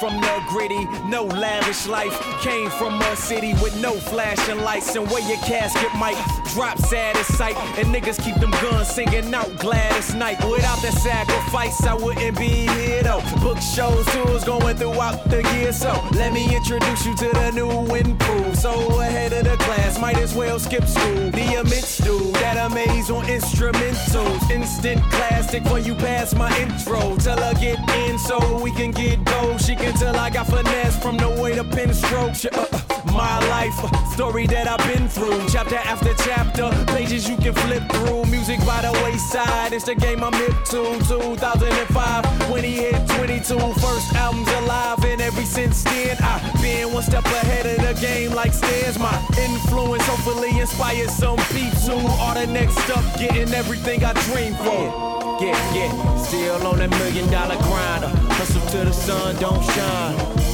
from 0.00 0.18
the 0.18 0.42
gritty, 0.48 0.86
no 1.06 1.24
lavish 1.24 1.86
life. 1.86 2.18
Came 2.40 2.70
from 2.70 3.00
a 3.02 3.16
city 3.16 3.52
with 3.62 3.78
no 3.82 3.92
flashing 3.92 4.60
lights. 4.62 4.96
And 4.96 5.06
where 5.10 5.22
your 5.28 5.38
casket 5.38 5.94
might 5.94 6.39
drop 6.52 6.78
sad 6.78 7.16
as 7.16 7.26
sight. 7.26 7.56
And 7.78 7.94
niggas 7.94 8.22
keep 8.22 8.36
them 8.36 8.50
guns 8.62 8.88
singing 8.88 9.32
out 9.34 9.56
glad 9.58 9.96
it's 9.96 10.14
Night. 10.14 10.38
Without 10.44 10.82
that 10.82 10.94
sacrifice, 10.94 11.86
I 11.86 11.94
wouldn't 11.94 12.36
be 12.38 12.66
here 12.66 13.02
though. 13.02 13.22
Book 13.40 13.58
shows, 13.58 14.04
tours 14.06 14.44
going 14.44 14.76
throughout 14.76 15.24
the 15.30 15.42
year. 15.54 15.72
So 15.72 15.92
let 16.12 16.32
me 16.32 16.54
introduce 16.54 17.06
you 17.06 17.16
to 17.16 17.28
the 17.32 17.50
new 17.52 17.70
improve. 17.94 18.56
So 18.56 18.72
ahead 19.00 19.32
of 19.32 19.44
the 19.44 19.56
class, 19.64 19.98
might 20.00 20.18
as 20.18 20.34
well 20.34 20.58
skip 20.58 20.84
school. 20.84 21.30
The 21.30 21.60
immense 21.60 21.88
stew 21.88 22.32
that 22.32 22.56
amaze 22.70 23.10
on 23.10 23.24
instrumentals. 23.24 24.50
Instant 24.50 25.02
classic 25.10 25.64
when 25.64 25.84
you 25.84 25.94
pass 25.94 26.34
my 26.34 26.50
intro. 26.58 27.16
Tell 27.16 27.40
her 27.40 27.54
get 27.54 27.78
in 27.90 28.18
so 28.18 28.60
we 28.60 28.72
can 28.72 28.90
get 28.90 29.24
gold. 29.24 29.60
She 29.60 29.76
can 29.76 29.94
tell 29.94 30.16
I 30.16 30.30
got 30.30 30.46
finesse 30.46 30.96
from 31.02 31.16
the 31.16 31.30
way 31.40 31.54
the 31.54 31.64
pen 31.64 31.94
strokes. 31.94 32.44
Uh, 32.44 32.66
uh, 32.72 32.89
my 33.06 33.38
life, 33.48 33.74
story 34.12 34.46
that 34.46 34.66
I've 34.66 34.84
been 34.92 35.08
through. 35.08 35.48
Chapter 35.48 35.76
after 35.76 36.12
chapter, 36.24 36.70
pages 36.92 37.28
you 37.28 37.36
can 37.36 37.54
flip 37.54 37.82
through. 37.90 38.24
Music 38.26 38.58
by 38.66 38.82
the 38.82 38.92
wayside, 39.04 39.72
it's 39.72 39.84
the 39.84 39.94
game 39.94 40.22
I'm 40.22 40.32
hip 40.32 40.54
to. 40.70 40.98
2005, 41.08 42.50
when 42.50 42.64
he 42.64 42.76
hit 42.76 43.08
22, 43.16 43.58
first 43.58 44.14
album's 44.14 44.48
alive, 44.62 45.04
and 45.04 45.20
ever 45.20 45.42
since 45.42 45.82
then 45.84 46.16
I've 46.20 46.62
been 46.62 46.92
one 46.92 47.02
step 47.02 47.24
ahead 47.24 47.66
of 47.66 47.78
the 47.86 48.00
game 48.00 48.32
like 48.32 48.52
stairs. 48.52 48.98
My 48.98 49.16
influence 49.38 50.06
hopefully 50.06 50.58
inspires 50.58 51.12
some 51.12 51.38
peeps 51.54 51.86
who 51.86 51.96
are 51.96 52.34
the 52.34 52.46
next 52.46 52.88
up, 52.90 53.04
getting 53.18 53.52
everything 53.54 54.04
I 54.04 54.12
dream 54.28 54.54
for. 54.54 55.40
Yeah, 55.40 55.74
yeah, 55.74 56.16
still 56.16 56.66
on 56.66 56.78
that 56.78 56.90
million 56.90 57.30
dollar 57.30 57.56
grinder. 57.56 58.08
Hustle 58.34 58.60
till 58.68 58.84
the 58.84 58.92
sun 58.92 59.36
don't 59.36 59.64
shine. 59.64 60.49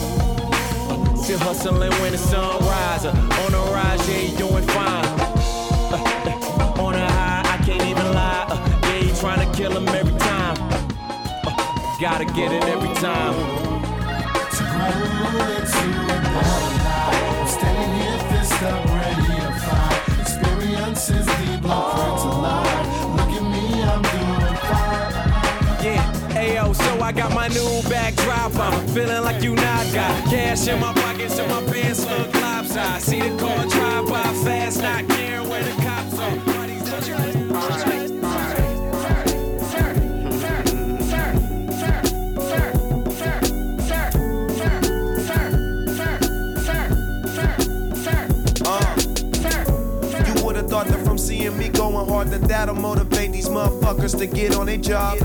Still 1.27 1.41
hustling 1.41 1.91
when 1.91 2.13
the 2.13 2.19
sun 2.19 2.61
rises. 2.61 3.07
On 3.07 3.51
the 3.51 3.59
rise, 3.73 4.09
yeah, 4.09 4.31
you 4.31 4.37
doing 4.39 4.63
fine. 4.69 5.05
Uh, 5.91 5.99
uh, 5.99 6.81
on 6.81 6.95
a 6.95 7.11
high, 7.11 7.43
I 7.45 7.57
can't 7.67 7.83
even 7.83 8.13
lie. 8.15 8.47
Uh, 8.49 8.81
yeah, 8.85 8.99
you 8.99 9.13
trying 9.17 9.45
to 9.45 9.53
kill 9.59 9.77
him 9.77 9.89
every 9.89 10.17
time. 10.21 10.57
Uh, 11.45 11.99
gotta 12.01 12.27
get 12.27 12.53
it 12.53 12.63
every 12.67 12.95
time. 12.95 13.35
A. 13.35 13.41
Standing 17.49 17.93
here, 17.99 18.21
fist 18.31 18.63
up, 18.63 18.85
ready 18.87 19.27
to 19.27 19.51
fight. 19.67 20.21
Experiences 20.21 21.27
deep, 21.27 21.61
blueprint 21.61 22.26
so 26.97 27.03
I 27.03 27.13
got 27.13 27.33
my 27.35 27.49
new 27.49 27.83
backdrop. 27.89 28.55
I'm 28.57 28.87
feeling 28.89 29.23
like 29.23 29.43
you 29.43 29.55
not 29.55 29.93
got 29.93 30.25
cash 30.27 30.67
in 30.69 30.81
my 30.81 30.93
pockets 30.93 31.39
and 31.39 31.51
my 31.51 31.73
pants 31.73 32.07
look 32.07 32.35
lopsided. 32.35 33.03
See 33.03 33.21
the 33.21 33.37
car 33.39 33.67
drive 33.67 34.09
by 34.09 34.23
fast, 34.45 34.83
not 34.83 35.09
caring 35.09 35.49
where 35.49 35.63
the 35.63 35.83
cops 35.83 36.19
are. 36.19 36.56
Seeing 51.27 51.59
me 51.59 51.69
going 51.69 52.09
hard 52.09 52.29
that 52.29 52.43
that'll 52.49 52.75
motivate 52.75 53.33
these 53.33 53.49
motherfuckers 53.49 54.17
to 54.19 54.27
get 54.27 54.57
on 54.57 54.67
their 54.67 54.79
job. 54.79 55.19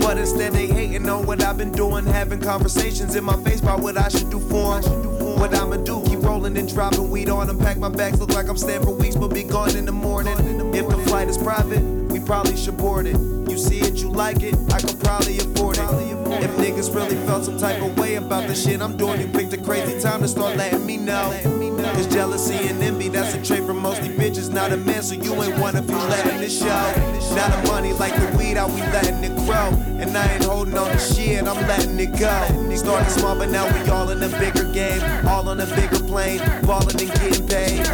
But 0.00 0.18
instead 0.18 0.52
they 0.52 0.66
hating 0.66 1.08
on 1.08 1.26
what 1.26 1.42
I've 1.42 1.56
been 1.56 1.72
doing, 1.72 2.04
having 2.04 2.40
conversations 2.40 3.14
in 3.14 3.24
my 3.24 3.36
face 3.44 3.60
about 3.60 3.80
what 3.80 3.96
I 3.96 4.08
should 4.08 4.30
do 4.30 4.40
for 4.40 4.58
for 4.58 4.76
'em. 4.76 5.38
What 5.40 5.54
I'ma 5.54 5.76
do, 5.76 6.02
keep 6.06 6.22
rolling 6.22 6.56
and 6.56 6.68
dropping 6.68 7.10
weed 7.10 7.28
on 7.28 7.46
them. 7.46 7.58
Pack 7.58 7.78
my 7.78 7.88
bags, 7.88 8.18
look 8.18 8.34
like 8.34 8.48
I'm 8.48 8.56
staying 8.56 8.82
for 8.82 8.90
weeks, 8.90 9.16
but 9.16 9.28
be 9.28 9.44
gone 9.44 9.76
in 9.76 9.84
the 9.84 9.92
morning. 9.92 10.36
If 10.74 10.88
the 10.88 10.98
flight 11.06 11.28
is 11.28 11.38
private, 11.38 11.82
we 12.12 12.18
probably 12.18 12.56
should 12.56 12.76
board 12.76 13.06
it. 13.06 13.16
You 13.50 13.56
see 13.56 13.80
it, 13.80 13.94
you 14.02 14.08
like 14.10 14.42
it, 14.42 14.56
I 14.72 14.80
could 14.80 14.98
probably 15.00 15.38
afford 15.38 15.78
it. 15.78 16.17
If 16.40 16.50
niggas 16.56 16.94
really 16.94 17.16
felt 17.26 17.44
some 17.44 17.58
type 17.58 17.82
of 17.82 17.98
way 17.98 18.14
about 18.14 18.46
the 18.46 18.54
shit 18.54 18.80
I'm 18.80 18.96
doing, 18.96 19.20
you 19.20 19.28
picked 19.28 19.52
a 19.52 19.58
crazy 19.58 20.00
time 20.00 20.20
to 20.20 20.28
start 20.28 20.56
letting 20.56 20.86
me 20.86 20.96
know. 20.96 21.32
Cause 21.94 22.06
jealousy 22.06 22.54
and 22.68 22.82
envy, 22.82 23.08
that's 23.08 23.34
a 23.34 23.42
trait 23.42 23.64
from 23.64 23.78
mostly 23.78 24.08
bitches. 24.08 24.52
Not 24.52 24.72
a 24.72 24.76
man, 24.76 25.02
so 25.02 25.14
you 25.14 25.34
ain't 25.42 25.58
one 25.58 25.76
if 25.76 25.88
you 25.88 25.96
letting 25.96 26.40
it 26.42 26.50
show. 26.50 26.66
Now 27.34 27.48
the 27.48 27.68
money 27.68 27.92
like 27.92 28.14
the 28.14 28.36
weed, 28.36 28.56
how 28.56 28.68
we 28.68 28.80
letting 28.92 29.22
it 29.24 29.34
grow. 29.46 29.70
And 30.00 30.16
I 30.16 30.34
ain't 30.34 30.44
holding 30.44 30.76
on 30.78 30.90
to 30.90 30.98
shit, 30.98 31.46
I'm 31.46 31.66
letting 31.66 31.98
it 31.98 32.18
go. 32.18 32.74
Started 32.76 33.10
small, 33.10 33.36
but 33.36 33.50
now 33.50 33.66
we 33.72 33.90
all 33.90 34.08
in 34.10 34.22
a 34.22 34.28
bigger 34.38 34.72
game. 34.72 35.02
All 35.26 35.48
on 35.48 35.58
a 35.60 35.66
bigger 35.66 35.98
plane, 36.04 36.40
balling 36.62 37.00
and 37.00 37.12
getting 37.14 37.46
paid. 37.48 37.84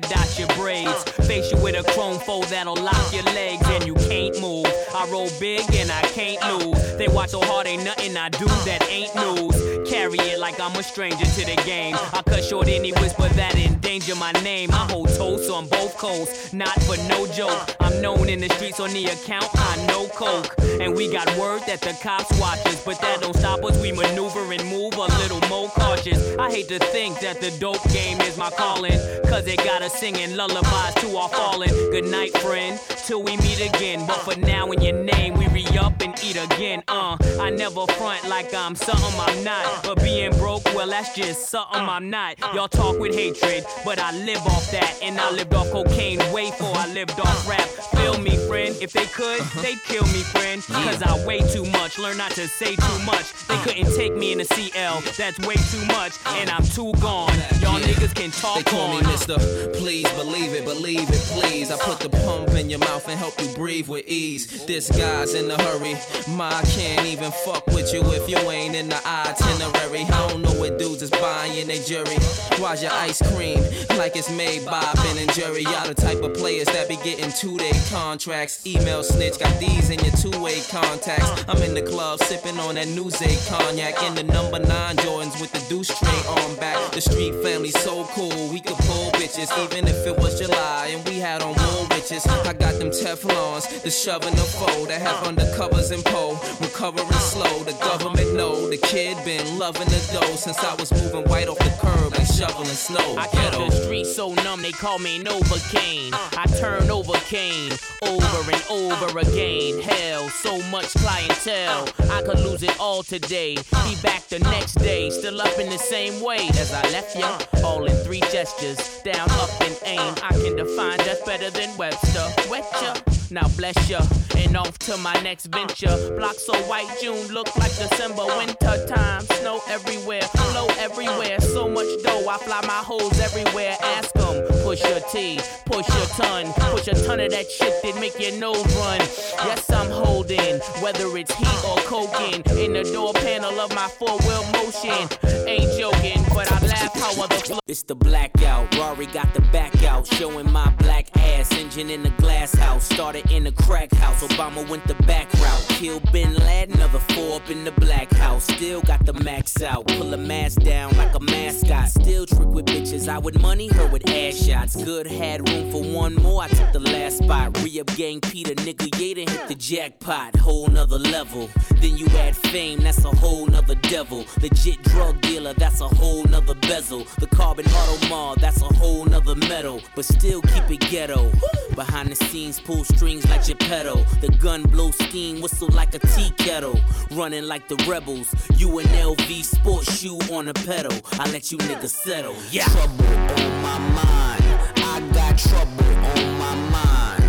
Polka 0.00 0.14
dot 0.14 0.38
your 0.38 0.48
braids. 0.48 1.02
Face 1.26 1.50
you 1.50 1.58
with 1.58 1.74
a 1.74 1.82
chrome 1.92 2.18
fold 2.20 2.44
that'll 2.44 2.76
lock 2.76 3.12
your 3.12 3.22
legs 3.24 3.66
and 3.68 3.86
you 3.86 3.94
can't 3.94 4.40
move. 4.40 4.66
I 4.94 5.06
roll 5.10 5.28
big 5.40 5.62
and 5.74 5.90
I 5.90 6.02
can't 6.02 6.42
lose. 6.60 6.96
They 6.96 7.08
watch 7.08 7.30
so 7.30 7.40
hard, 7.40 7.66
ain't 7.66 7.84
nothing 7.84 8.16
I 8.16 8.28
do 8.28 8.46
that 8.46 8.86
ain't 8.90 9.14
news. 9.14 9.88
Carry 9.88 10.18
it 10.18 10.38
like 10.38 10.60
I'm 10.60 10.74
a 10.76 10.82
stranger 10.82 11.24
to 11.24 11.44
the 11.44 11.62
game. 11.64 11.96
I 12.12 12.22
cut 12.22 12.44
short 12.44 12.68
any 12.68 12.92
whisper 12.92 13.28
that 13.28 13.56
endanger 13.98 14.18
my 14.18 14.32
name. 14.42 14.70
I 14.72 14.86
hold 14.90 15.08
toast 15.08 15.50
on 15.50 15.66
both 15.68 15.96
coasts, 15.96 16.52
not 16.52 16.80
for 16.82 16.96
no 17.08 17.26
joke. 17.26 17.76
I'm 17.80 18.00
known 18.00 18.28
in 18.28 18.40
the 18.40 18.48
streets 18.50 18.80
on 18.80 18.90
the 18.90 19.06
account, 19.06 19.48
I 19.54 19.86
know 19.86 20.06
coke. 20.08 20.54
And 20.80 20.94
we 20.94 21.10
got 21.10 21.26
word 21.36 21.62
that 21.66 21.80
the 21.80 21.96
cops 22.02 22.38
watch 22.38 22.64
us, 22.66 22.84
but 22.84 23.00
that 23.00 23.20
don't 23.20 23.36
stop 23.36 23.64
us. 23.64 23.80
We 23.82 23.92
maneuver 23.92 24.52
and 24.52 24.64
move 24.70 24.94
a 24.94 25.08
little 25.18 25.40
more 25.48 25.68
cautious. 25.68 26.36
I 26.38 26.50
hate 26.50 26.68
to 26.68 26.78
think 26.78 27.18
that 27.20 27.40
the 27.40 27.50
dope 27.58 27.82
game 27.92 28.20
is 28.20 28.36
my 28.36 28.50
calling, 28.50 28.98
cause 29.26 29.46
it 29.46 29.58
got 29.58 29.82
us 29.82 29.98
singing 29.98 30.36
lullabies 30.36 30.94
to 31.00 31.16
our 31.16 31.28
fallen. 31.28 31.70
Good 31.90 32.04
night, 32.04 32.36
friend, 32.38 32.80
till 33.06 33.22
we 33.22 33.36
meet 33.38 33.60
again. 33.60 34.06
But 34.06 34.18
for 34.18 34.38
now, 34.38 34.70
in 34.70 34.80
your 34.82 35.02
name, 35.02 35.34
we 35.34 35.48
re 35.48 35.66
up 35.78 36.00
and 36.02 36.14
eat 36.22 36.36
again. 36.36 36.82
Uh, 36.88 37.16
I 37.40 37.50
never 37.50 37.86
front 37.86 38.28
like 38.28 38.52
I'm 38.54 38.74
something 38.74 39.20
I'm 39.20 39.44
not. 39.44 39.82
But 39.82 40.02
being 40.02 40.32
broke, 40.38 40.64
well, 40.74 40.88
that's 40.88 41.14
just 41.14 41.48
something 41.48 41.80
I'm 41.80 42.10
not. 42.10 42.38
Y'all 42.54 42.68
talk 42.68 42.98
with 42.98 43.14
hatred, 43.14 43.64
but 43.88 43.98
I 43.98 44.12
live 44.12 44.44
off 44.44 44.70
that. 44.70 44.98
And 45.02 45.18
I 45.18 45.30
lived 45.30 45.54
off 45.54 45.70
cocaine 45.70 46.18
way 46.30 46.50
before 46.50 46.76
I 46.76 46.92
lived 46.92 47.18
off 47.18 47.48
rap. 47.48 47.66
Feel 47.96 48.18
me, 48.18 48.36
friend. 48.46 48.76
If 48.82 48.92
they 48.92 49.06
could, 49.06 49.40
uh-huh. 49.40 49.62
they'd 49.62 49.82
kill 49.84 50.04
me, 50.08 50.20
friend. 50.28 50.62
Cause 50.62 51.02
I 51.02 51.24
weigh 51.26 51.40
too 51.40 51.64
much, 51.64 51.98
learn 51.98 52.18
not 52.18 52.32
to 52.32 52.46
say 52.48 52.76
too 52.76 52.82
uh. 52.84 53.06
much. 53.06 53.32
They 53.48 53.56
couldn't 53.64 53.96
take 53.96 54.14
me 54.14 54.32
in 54.32 54.40
a 54.40 54.44
CL, 54.44 55.00
that's 55.16 55.38
way 55.40 55.56
too 55.72 55.82
much. 55.86 56.12
And 56.26 56.50
I'm 56.50 56.64
too 56.64 56.92
gone. 57.00 57.32
Y'all 57.62 57.80
niggas 57.80 58.14
can 58.14 58.30
talk 58.30 58.56
They 58.56 58.64
call 58.64 58.92
me. 58.92 59.00
Mr. 59.04 59.38
Please 59.78 60.10
believe 60.12 60.52
it, 60.52 60.66
believe 60.66 61.08
it, 61.08 61.22
please. 61.32 61.70
I 61.70 61.78
put 61.78 62.00
the 62.00 62.10
pump 62.10 62.50
in 62.50 62.68
your 62.68 62.80
mouth 62.80 63.08
and 63.08 63.18
help 63.18 63.40
you 63.40 63.48
breathe 63.54 63.88
with 63.88 64.06
ease. 64.06 64.66
This 64.66 64.90
guy's 64.90 65.32
in 65.32 65.50
a 65.50 65.62
hurry. 65.62 65.96
Ma 66.36 66.50
can't 66.76 67.06
even 67.06 67.30
fuck 67.30 67.66
with 67.68 67.94
you 67.94 68.02
if 68.12 68.28
you 68.28 68.36
ain't 68.50 68.74
in 68.74 68.90
the 68.90 69.00
itinerary. 69.06 70.02
I 70.02 70.28
don't 70.28 70.42
know 70.42 70.52
what 70.60 70.78
dudes 70.78 71.00
is 71.00 71.10
buying 71.10 71.68
they 71.68 71.78
jury. 71.78 72.18
Why's 72.58 72.82
your 72.82 72.92
ice 72.92 73.22
cream 73.32 73.64
like 73.96 74.16
it's 74.16 74.30
made 74.30 74.64
by 74.64 74.84
Ben 74.94 75.18
and 75.18 75.32
Jerry? 75.32 75.62
Y'all 75.62 75.86
the 75.86 75.94
type 75.94 76.22
of 76.22 76.34
players 76.34 76.66
that 76.66 76.88
be 76.88 76.96
getting 76.96 77.30
two-day 77.32 77.72
contracts. 77.90 78.66
Email 78.66 79.02
snitch, 79.02 79.38
got 79.38 79.58
these 79.60 79.90
in 79.90 79.98
your 80.00 80.14
two-way 80.16 80.60
contacts. 80.70 81.44
I'm 81.48 81.62
in 81.62 81.74
the 81.74 81.82
club 81.82 82.20
sipping 82.20 82.58
on 82.58 82.74
that 82.76 82.88
new 82.88 83.10
Zay 83.10 83.36
cognac 83.48 84.02
in 84.02 84.14
the 84.14 84.24
number 84.24 84.58
nine 84.58 84.96
Jordans 84.96 85.40
with 85.40 85.52
the 85.52 85.64
deuce 85.68 85.88
tray 85.98 86.20
on 86.28 86.56
back. 86.56 86.92
The 86.92 87.00
street 87.00 87.34
family 87.42 87.70
so 87.70 88.04
cool, 88.12 88.48
we 88.50 88.60
could 88.60 88.76
pull 88.76 89.10
bitches 89.12 89.50
even 89.64 89.86
if 89.86 90.06
it 90.06 90.16
was 90.18 90.38
July 90.38 90.90
and 90.92 91.06
we 91.08 91.18
had 91.18 91.42
on 91.42 91.54
wool 91.54 91.86
riches. 91.90 92.26
I 92.26 92.52
got 92.52 92.78
them 92.78 92.90
Teflons, 92.90 93.82
the 93.82 93.90
shove 93.90 94.26
and 94.26 94.36
the 94.36 94.42
fold. 94.42 94.90
I 94.90 94.98
have 94.98 95.24
undercovers 95.26 95.92
and 95.92 96.04
pole, 96.04 96.34
recovering 96.60 97.10
slow. 97.12 97.62
The 97.64 97.72
government 97.80 98.34
know 98.34 98.68
the 98.68 98.78
kid 98.78 99.16
been 99.24 99.58
loving 99.58 99.88
the 99.88 100.00
dough 100.12 100.36
since 100.36 100.58
I 100.58 100.74
was 100.74 100.92
moving 100.92 101.28
white 101.30 101.48
off 101.48 101.58
the 101.58 101.74
curb 101.80 102.14
and 102.14 102.26
shoveling 102.26 102.66
snow. 102.66 103.16
I 103.16 103.28
Ghetto. 103.32 103.57
The 103.58 103.70
streets 103.70 104.14
so 104.14 104.34
numb, 104.34 104.62
they 104.62 104.72
call 104.72 104.98
me 104.98 105.22
Novocaine. 105.22 106.10
I 106.12 106.46
turn 106.58 106.90
over 106.90 107.14
Kane 107.26 107.72
over 108.02 108.50
and 108.50 108.64
over 108.70 109.18
again. 109.18 109.80
Hell, 109.80 110.28
so 110.28 110.60
much 110.70 110.92
clientele. 110.94 111.88
I 112.10 112.22
could 112.22 112.40
lose 112.40 112.62
it 112.62 112.78
all 112.80 113.02
today. 113.02 113.56
Be 113.56 113.96
back 114.02 114.26
the 114.28 114.38
next 114.40 114.74
day, 114.74 115.10
still 115.10 115.40
up 115.40 115.58
in 115.58 115.68
the 115.68 115.78
same 115.78 116.20
way 116.22 116.48
as 116.48 116.72
I 116.72 116.82
left 116.90 117.16
ya. 117.16 117.38
All 117.64 117.84
in 117.84 117.96
three 118.04 118.20
gestures, 118.32 119.00
down, 119.02 119.30
up, 119.30 119.50
and 119.60 119.76
aim. 119.84 120.14
I 120.22 120.32
can 120.42 120.56
define 120.56 120.98
death 120.98 121.24
better 121.24 121.50
than 121.50 121.76
Webster. 121.76 122.26
Wet 122.50 122.66
ya. 122.82 122.94
Now 123.30 123.46
bless 123.56 123.90
ya, 123.90 124.00
and 124.38 124.56
off 124.56 124.78
to 124.80 124.96
my 124.98 125.14
next 125.22 125.46
venture. 125.46 125.96
Block 126.16 126.34
so 126.34 126.54
white, 126.68 126.88
June 127.00 127.28
look 127.28 127.54
like 127.56 127.74
December. 127.76 128.24
Winter 128.38 128.86
time, 128.86 129.22
snow 129.40 129.60
everywhere, 129.68 130.22
flow 130.22 130.66
everywhere. 130.78 131.40
So 131.40 131.68
much 131.68 131.88
dough, 132.02 132.28
I 132.28 132.38
fly 132.38 132.60
my 132.66 132.82
hoes 132.90 133.18
everywhere. 133.20 133.76
Ask 133.82 134.16
'em, 134.16 134.42
push 134.62 134.82
your 134.84 135.00
T, 135.12 135.40
push 135.66 135.88
your 135.88 136.06
ton, 136.16 136.52
push 136.70 136.88
a 136.88 136.94
ton 137.06 137.20
of 137.20 137.30
that 137.30 137.50
shit 137.50 137.82
that 137.82 138.00
make 138.00 138.18
your 138.18 138.32
nose 138.38 138.64
run. 138.76 139.00
Yes, 139.48 139.70
I'm 139.70 139.90
holding, 139.90 140.60
whether 140.80 141.16
it's 141.16 141.34
heat 141.34 141.64
or 141.64 141.76
coking, 141.92 142.42
in 142.58 142.72
the 142.72 142.84
door 142.84 143.12
panel 143.14 143.58
of 143.60 143.74
my 143.74 143.88
four 143.88 144.16
wheel 144.18 144.44
motion. 144.52 145.08
Ain't 145.46 145.78
joking, 145.78 146.24
but 146.34 146.50
I 146.52 146.58
laugh 146.66 146.94
how 147.00 147.22
other 147.22 147.38
flow. 147.38 147.58
It's 147.66 147.82
the 147.82 147.94
blackout. 147.94 148.74
Rory 148.76 149.06
got 149.06 149.32
the 149.34 149.40
back 149.52 149.82
out, 149.84 150.06
showing 150.06 150.50
my 150.52 150.70
black 150.78 151.06
ass. 151.16 151.52
Engine 151.52 151.90
in 151.90 152.02
the 152.02 152.10
glass 152.10 152.54
house, 152.54 152.84
started 152.84 153.30
in 153.30 153.44
the 153.44 153.52
crack 153.52 153.92
house. 153.94 154.22
Obama 154.28 154.68
went 154.68 154.86
the 154.86 154.94
back 155.04 155.32
route. 155.34 155.66
Kill 155.70 156.00
Bin 156.12 156.34
Laden, 156.34 156.74
another 156.74 156.98
four 156.98 157.36
up 157.36 157.50
in 157.50 157.64
the 157.64 157.72
black 157.72 158.10
house. 158.12 158.44
Still 158.44 158.80
got 158.82 159.04
the 159.06 159.12
max 159.12 159.62
out. 159.62 159.86
Pull 159.88 160.12
a 160.14 160.16
mask 160.16 160.60
down 160.60 160.96
like 160.96 161.14
a 161.14 161.20
mascot. 161.20 161.88
Still 161.88 162.26
trick 162.26 162.48
with 162.48 162.66
bitches. 162.66 163.08
I 163.08 163.18
would 163.18 163.40
money, 163.40 163.68
her 163.68 163.86
with 163.88 164.08
ass 164.08 164.36
shots. 164.36 164.76
Good 164.82 165.06
had 165.06 165.48
room 165.48 165.70
for 165.70 165.82
one 165.82 166.14
more. 166.16 166.42
I 166.42 166.48
took 166.48 166.72
the 166.72 166.80
last 166.80 167.18
spot. 167.18 167.56
Re 167.62 167.80
up 167.80 167.86
gang 167.96 168.20
Peter, 168.20 168.54
nigga, 168.54 168.88
yeah, 168.98 169.30
hit 169.30 169.48
the 169.48 169.54
jackpot. 169.54 170.36
Whole 170.36 170.68
nother 170.68 170.98
level. 170.98 171.48
Then 171.80 171.96
you 171.96 172.06
add 172.18 172.36
fame, 172.36 172.80
that's 172.80 173.04
a 173.04 173.10
whole 173.16 173.46
nother 173.46 173.76
devil. 173.76 174.24
Legit 174.42 174.82
drug 174.82 175.20
dealer, 175.20 175.54
that's 175.54 175.80
a 175.80 175.88
whole 175.88 176.24
nother 176.24 176.54
bezel. 176.54 177.04
The 177.18 177.26
carbon 177.28 177.66
Audemar, 177.66 178.36
that's 178.36 178.60
a 178.62 178.72
whole 178.74 179.04
nother 179.04 179.36
metal. 179.36 179.80
But 179.94 180.04
still 180.04 180.42
keep 180.42 180.70
it 180.70 180.80
ghetto. 180.90 181.30
Behind 181.74 182.08
the 182.08 182.16
scenes, 182.16 182.58
pull 182.58 182.84
strings 182.84 183.28
like 183.30 183.44
Geppetto. 183.44 184.04
The 184.20 184.28
gun 184.40 184.62
blow 184.62 184.90
steam, 184.90 185.40
whistle 185.40 185.68
like 185.68 185.94
a 185.94 186.00
tea 186.00 186.30
kettle. 186.38 186.78
Running 187.12 187.44
like 187.44 187.68
the 187.68 187.76
rebels. 187.88 188.34
You 188.56 188.78
an 188.80 188.86
LV 188.86 189.44
sports 189.44 189.96
shoe 189.96 190.18
on 190.32 190.48
a 190.48 190.54
pedal. 190.54 190.92
I 191.12 191.30
let 191.30 191.52
you 191.52 191.58
niggas 191.58 191.90
settle. 191.90 192.34
Yeah. 192.50 192.64
Trouble 192.64 193.06
on 193.06 193.62
my 193.62 193.78
mind. 193.78 194.44
I 194.78 195.08
got 195.12 195.38
trouble 195.38 195.84
on 195.84 196.38
my 196.38 196.54
mind. 196.70 197.27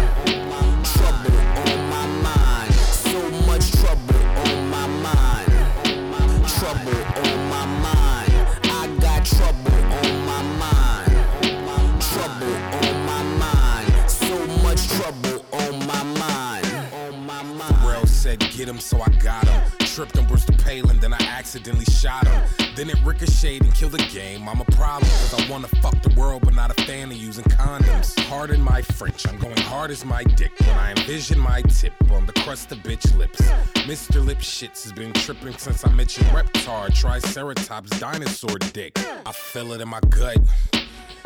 Him, 18.69 18.79
so 18.79 19.01
I 19.01 19.09
got 19.21 19.47
him. 19.47 19.71
Tripped 19.79 20.17
on 20.17 20.27
Bristol 20.27 20.55
Palin, 20.63 20.99
then 20.99 21.13
I 21.13 21.21
accidentally 21.21 21.85
shot 21.85 22.27
him. 22.27 22.41
Then 22.75 22.89
it 22.89 22.97
ricocheted 23.03 23.63
and 23.63 23.73
killed 23.73 23.93
the 23.93 24.07
game. 24.13 24.47
I'm 24.47 24.61
a 24.61 24.65
problem, 24.65 25.09
cause 25.09 25.33
I 25.33 25.49
wanna 25.49 25.67
fuck 25.81 26.01
the 26.03 26.13
world, 26.15 26.43
but 26.45 26.53
not 26.53 26.69
a 26.77 26.83
fan 26.85 27.11
of 27.11 27.17
using 27.17 27.43
condoms. 27.45 28.15
Pardon 28.29 28.61
my 28.61 28.81
French, 28.81 29.27
I'm 29.27 29.39
going 29.39 29.57
hard 29.57 29.91
as 29.91 30.05
my 30.05 30.23
dick 30.23 30.51
when 30.59 30.77
I 30.77 30.91
envision 30.91 31.39
my 31.39 31.61
tip 31.63 31.93
on 32.11 32.25
the 32.27 32.33
crust 32.33 32.71
of 32.71 32.77
bitch 32.79 33.17
lips. 33.17 33.41
Mr. 33.87 34.23
Lip 34.23 34.39
Shits 34.39 34.83
has 34.83 34.93
been 34.93 35.11
tripping 35.13 35.57
since 35.57 35.85
I 35.85 35.91
mentioned 35.91 36.27
Reptar, 36.27 36.93
Triceratops, 36.93 37.99
dinosaur 37.99 38.59
dick. 38.59 38.97
I 39.25 39.31
feel 39.31 39.73
it 39.73 39.81
in 39.81 39.89
my 39.89 39.99
gut. 40.09 40.37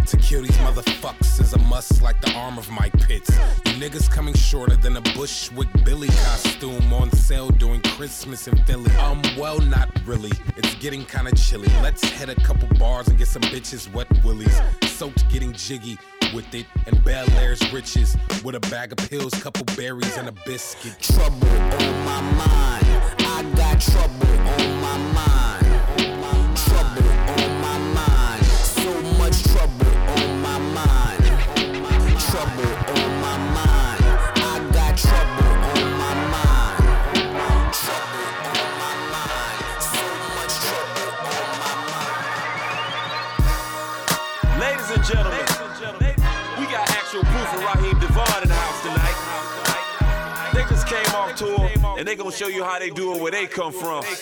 To 0.08 0.18
kill 0.18 0.42
these 0.42 0.58
motherfuckers 0.58 1.40
is 1.40 1.54
a 1.54 1.60
must 1.60 2.02
like 2.02 2.20
the 2.22 2.32
arm 2.34 2.58
of 2.58 2.70
my 2.70 2.90
pits. 2.90 3.30
You 3.66 3.74
niggas 3.74 4.12
coming 4.12 4.34
shorter 4.34 4.76
than 4.76 4.98
a 4.98 5.02
Bushwick 5.02 5.70
Billy 5.86 6.10
costume 6.10 6.92
on 6.94 7.10
sale 7.12 7.50
during 7.50 7.82
Christmas 7.82 8.48
in 8.48 8.58
Philly. 8.66 8.92
Um, 8.98 9.22
well, 9.38 9.60
not 9.60 9.90
really. 10.06 10.32
It's 10.58 10.76
getting 10.76 11.06
kinda 11.06 11.32
chilly. 11.36 11.70
Let's 11.82 12.04
hit 12.04 12.30
a 12.30 12.36
couple 12.36 12.68
bars 12.78 13.08
and 13.08 13.18
get 13.18 13.28
some 13.28 13.44
bitches 13.44 13.92
wet 13.94 14.08
willies. 14.24 14.60
Soaked 14.84 15.28
getting 15.30 15.54
jiggy 15.54 15.98
with 16.34 16.54
it 16.54 16.66
and 16.86 17.02
Bel 17.04 17.30
Air's 17.40 17.62
riches 17.72 18.18
with 18.44 18.56
a 18.56 18.60
bag 18.60 18.92
of 18.92 18.98
pills, 19.10 19.34
couple 19.36 19.64
berries, 19.76 20.18
and 20.18 20.28
a 20.28 20.34
biscuit. 20.46 21.00
Trouble 21.02 21.48
on 21.48 22.06
my 22.06 22.22
mind. 22.22 22.86
I 23.20 23.44
got 23.56 23.80
trouble 23.80 24.28
on 24.28 24.82
my 24.82 24.98
mind. 25.14 25.63
And 52.04 52.10
they 52.10 52.18
gonna 52.18 52.36
show 52.36 52.50
you 52.50 52.66
how 52.66 52.80
they 52.80 52.90
do 52.90 53.16
it 53.16 53.22
where 53.22 53.32
they 53.32 53.48
come 53.48 53.72
from. 53.72 54.04
I 54.04 54.14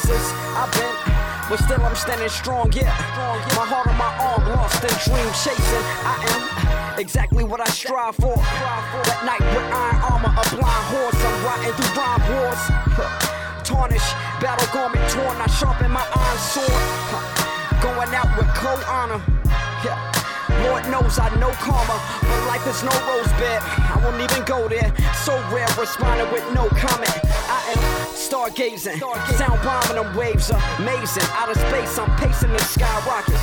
places 0.00 0.32
I've 0.56 0.72
been, 0.72 0.94
but 1.48 1.58
still 1.58 1.82
I'm 1.84 1.94
standing 1.96 2.28
strong. 2.28 2.72
Yeah, 2.72 2.94
my 3.56 3.66
heart 3.66 3.86
on 3.86 3.96
my 3.96 4.10
arm, 4.20 4.56
lost 4.56 4.82
in 4.82 4.94
dream 5.04 5.28
chasing. 5.32 5.84
I 6.04 6.14
am 6.32 6.98
exactly 6.98 7.44
what 7.44 7.60
I 7.60 7.66
strive 7.66 8.16
for. 8.16 8.36
That 8.36 9.22
night 9.24 9.44
with 9.54 9.66
iron 9.72 10.00
armor, 10.12 10.32
a 10.32 10.44
blind 10.54 10.84
horse, 10.92 11.20
I'm 11.20 11.38
riding 11.44 11.74
through 11.76 11.92
rhyme 11.96 12.22
wars. 12.32 12.62
Tarnish, 13.64 14.08
battle 14.40 14.68
garment 14.72 15.08
torn, 15.10 15.36
I 15.36 15.46
sharpen 15.48 15.90
my 15.90 16.04
iron 16.14 16.38
sword. 16.38 16.84
Going 17.82 18.14
out 18.14 18.30
with 18.36 18.48
cold 18.54 18.84
honor. 18.88 19.20
Yeah. 19.84 20.09
Lord 20.68 20.84
knows 20.90 21.18
I 21.18 21.28
know 21.38 21.50
karma, 21.60 21.96
but 22.20 22.46
life 22.46 22.66
is 22.66 22.82
no 22.82 22.92
rose 23.08 23.32
bed. 23.40 23.62
I 23.62 24.00
won't 24.02 24.20
even 24.20 24.44
go 24.44 24.68
there. 24.68 24.92
So 25.24 25.32
rare, 25.52 25.68
responding 25.78 26.30
with 26.32 26.44
no 26.54 26.68
comment. 26.70 27.18
I 27.48 27.74
am 27.74 27.80
stargazing, 28.14 29.00
sound 29.36 29.62
bombing 29.62 29.96
them 30.02 30.16
waves 30.16 30.50
amazing. 30.50 31.24
Out 31.34 31.50
of 31.50 31.56
space, 31.56 31.98
I'm 31.98 32.10
pacing 32.16 32.52
the 32.52 32.58
skyrocket. 32.58 33.40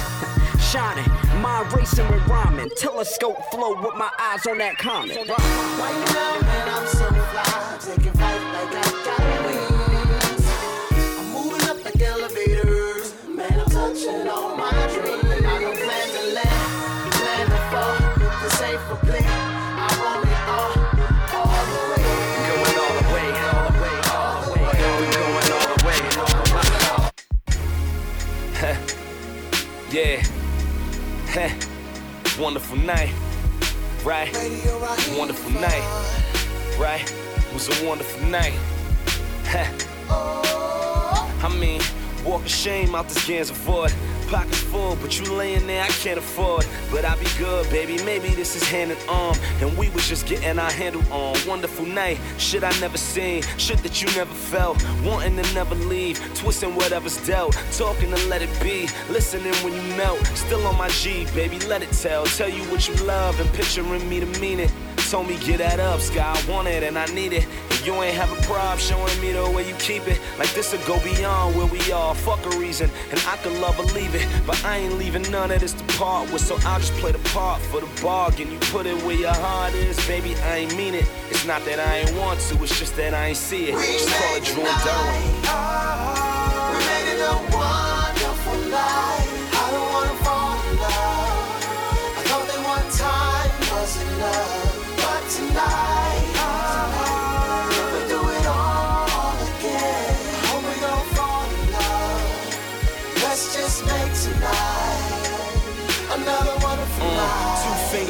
Shining, 0.61 1.09
mind 1.41 1.71
racing 1.73 2.07
with 2.11 2.25
rhyming. 2.27 2.69
Telescope 2.77 3.37
flow 3.51 3.73
with 3.81 3.95
my 3.95 4.11
eyes 4.19 4.45
on 4.47 4.57
that 4.57 4.77
comet. 4.77 5.15
Right 5.17 5.97
now, 6.13 6.39
man, 6.41 6.69
I'm 6.69 6.87
so 6.87 7.07
fly, 7.07 7.77
taking 7.79 8.16
Wonderful 32.39 32.77
night. 32.77 33.13
Right? 34.03 34.31
Wonderful 35.17 35.51
night. 35.51 35.83
Right? 36.79 37.03
It 37.03 37.53
was 37.53 37.67
a 37.67 37.85
wonderful 37.85 38.25
night. 38.27 38.53
I 40.09 41.57
mean, 41.59 41.81
walk 42.23 42.41
of 42.41 42.49
shame 42.49 42.95
out 42.95 43.09
this 43.09 43.27
Gansevoort. 43.27 43.93
Pockets 44.27 44.59
full, 44.59 44.95
but 44.97 45.19
you 45.19 45.33
laying 45.33 45.65
there, 45.67 45.83
I 45.83 45.87
can't 45.87 46.19
afford. 46.19 46.65
But 46.91 47.05
I 47.05 47.15
be 47.17 47.27
good, 47.37 47.69
baby. 47.69 48.01
Maybe 48.03 48.29
this 48.29 48.55
is 48.55 48.63
hand 48.63 48.91
in 48.91 48.97
arm, 49.09 49.35
and 49.61 49.77
we 49.77 49.89
was 49.89 50.07
just 50.07 50.27
getting 50.27 50.59
our 50.59 50.71
handle 50.71 51.01
on. 51.11 51.35
Wonderful 51.47 51.85
night, 51.85 52.19
shit 52.37 52.63
I 52.63 52.71
never 52.79 52.97
seen, 52.97 53.41
shit 53.57 53.79
that 53.79 54.01
you 54.01 54.07
never 54.15 54.33
felt. 54.33 54.83
Wanting 55.03 55.41
to 55.41 55.53
never 55.53 55.75
leave, 55.75 56.19
twisting 56.35 56.75
whatever's 56.75 57.17
dealt, 57.25 57.53
talking 57.71 58.13
to 58.13 58.27
let 58.27 58.41
it 58.41 58.61
be, 58.61 58.87
listening 59.09 59.53
when 59.63 59.73
you 59.73 59.81
melt. 59.95 60.19
Still 60.27 60.65
on 60.67 60.77
my 60.77 60.89
G, 60.89 61.25
baby, 61.33 61.59
let 61.67 61.81
it 61.81 61.91
tell. 61.91 62.25
Tell 62.25 62.49
you 62.49 62.63
what 62.65 62.87
you 62.87 62.95
love 63.05 63.39
and 63.39 63.51
picturing 63.53 64.07
me 64.09 64.19
to 64.19 64.25
mean 64.39 64.59
it. 64.59 64.71
Told 65.09 65.29
me 65.29 65.37
get 65.37 65.59
that 65.59 65.79
up, 65.79 66.01
Sky. 66.01 66.35
I 66.35 66.51
want 66.51 66.67
it 66.67 66.83
and 66.83 66.97
I 66.97 67.05
need 67.05 67.31
it. 67.31 67.47
You 67.87 67.93
ain't 68.03 68.17
have 68.17 68.33
a 68.37 68.41
problem 68.41 68.77
showing 68.79 69.21
me 69.21 69.31
the 69.31 69.49
way 69.49 69.65
you 69.65 69.73
keep 69.75 70.09
it. 70.09 70.19
Like 70.37 70.53
this 70.53 70.73
will 70.73 70.85
go 70.85 71.01
beyond 71.05 71.55
where 71.55 71.67
we 71.67 71.79
are. 71.89 72.13
Fuck 72.13 72.45
a 72.45 72.49
reason, 72.57 72.91
and 73.11 73.19
I 73.25 73.37
could 73.37 73.53
love 73.61 73.79
or 73.79 73.85
leave 73.95 74.13
it. 74.13 74.27
But 74.45 74.61
I 74.65 74.79
ain't 74.79 74.95
leaving 74.95 75.21
none 75.31 75.51
of 75.51 75.61
this 75.61 75.71
to 75.71 75.85
part 75.97 76.29
with, 76.33 76.41
so 76.41 76.57
I'll 76.65 76.81
just 76.81 76.91
play 76.95 77.13
the 77.13 77.29
part 77.29 77.61
for 77.61 77.79
the 77.79 77.87
bargain. 78.01 78.51
You 78.51 78.59
put 78.75 78.87
it 78.87 79.01
where 79.05 79.15
your 79.15 79.33
heart 79.33 79.73
is, 79.73 79.95
baby. 80.05 80.35
I 80.35 80.57
ain't 80.57 80.75
mean 80.75 80.95
it. 80.95 81.09
It's 81.29 81.45
not 81.45 81.63
that 81.63 81.79
I 81.79 81.99
ain't 81.99 82.13
want 82.17 82.41
to, 82.41 82.61
it's 82.61 82.77
just 82.77 82.93
that 82.97 83.13
I 83.13 83.27
ain't 83.27 83.37
see 83.37 83.69
it. 83.69 83.75
Just 83.75 84.09
call 84.09 84.35
it 84.35 84.43
Drew 84.43 84.63
and 84.67 84.81
Derwin. 84.83 85.23
We 86.73 86.79
made 86.91 87.07
it 87.15 87.23
a 87.23 87.35
wonderful 87.55 88.59
night. 88.67 89.27
I 89.63 89.67
don't 89.71 89.89
wanna 89.95 90.23
fall 90.27 90.59
in 90.59 90.75
love. 90.83 92.19
I 92.19 92.21
thought 92.27 92.47
that 92.51 92.61
one 92.67 92.87
time 92.99 93.51
was 93.71 93.95
enough, 94.03 94.75
but 94.97 95.23
tonight 95.31 95.96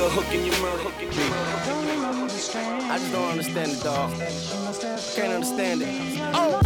Finger 0.08 0.22
hooking 0.22 0.46
your 0.46 0.56
your 0.56 0.88
I 2.92 2.98
just 2.98 3.12
don't 3.12 3.30
understand 3.30 3.72
it, 3.72 3.84
dog. 3.84 4.12
Can't 5.16 5.34
understand 5.34 5.82
it. 5.82 5.90
Oh, 6.34 6.60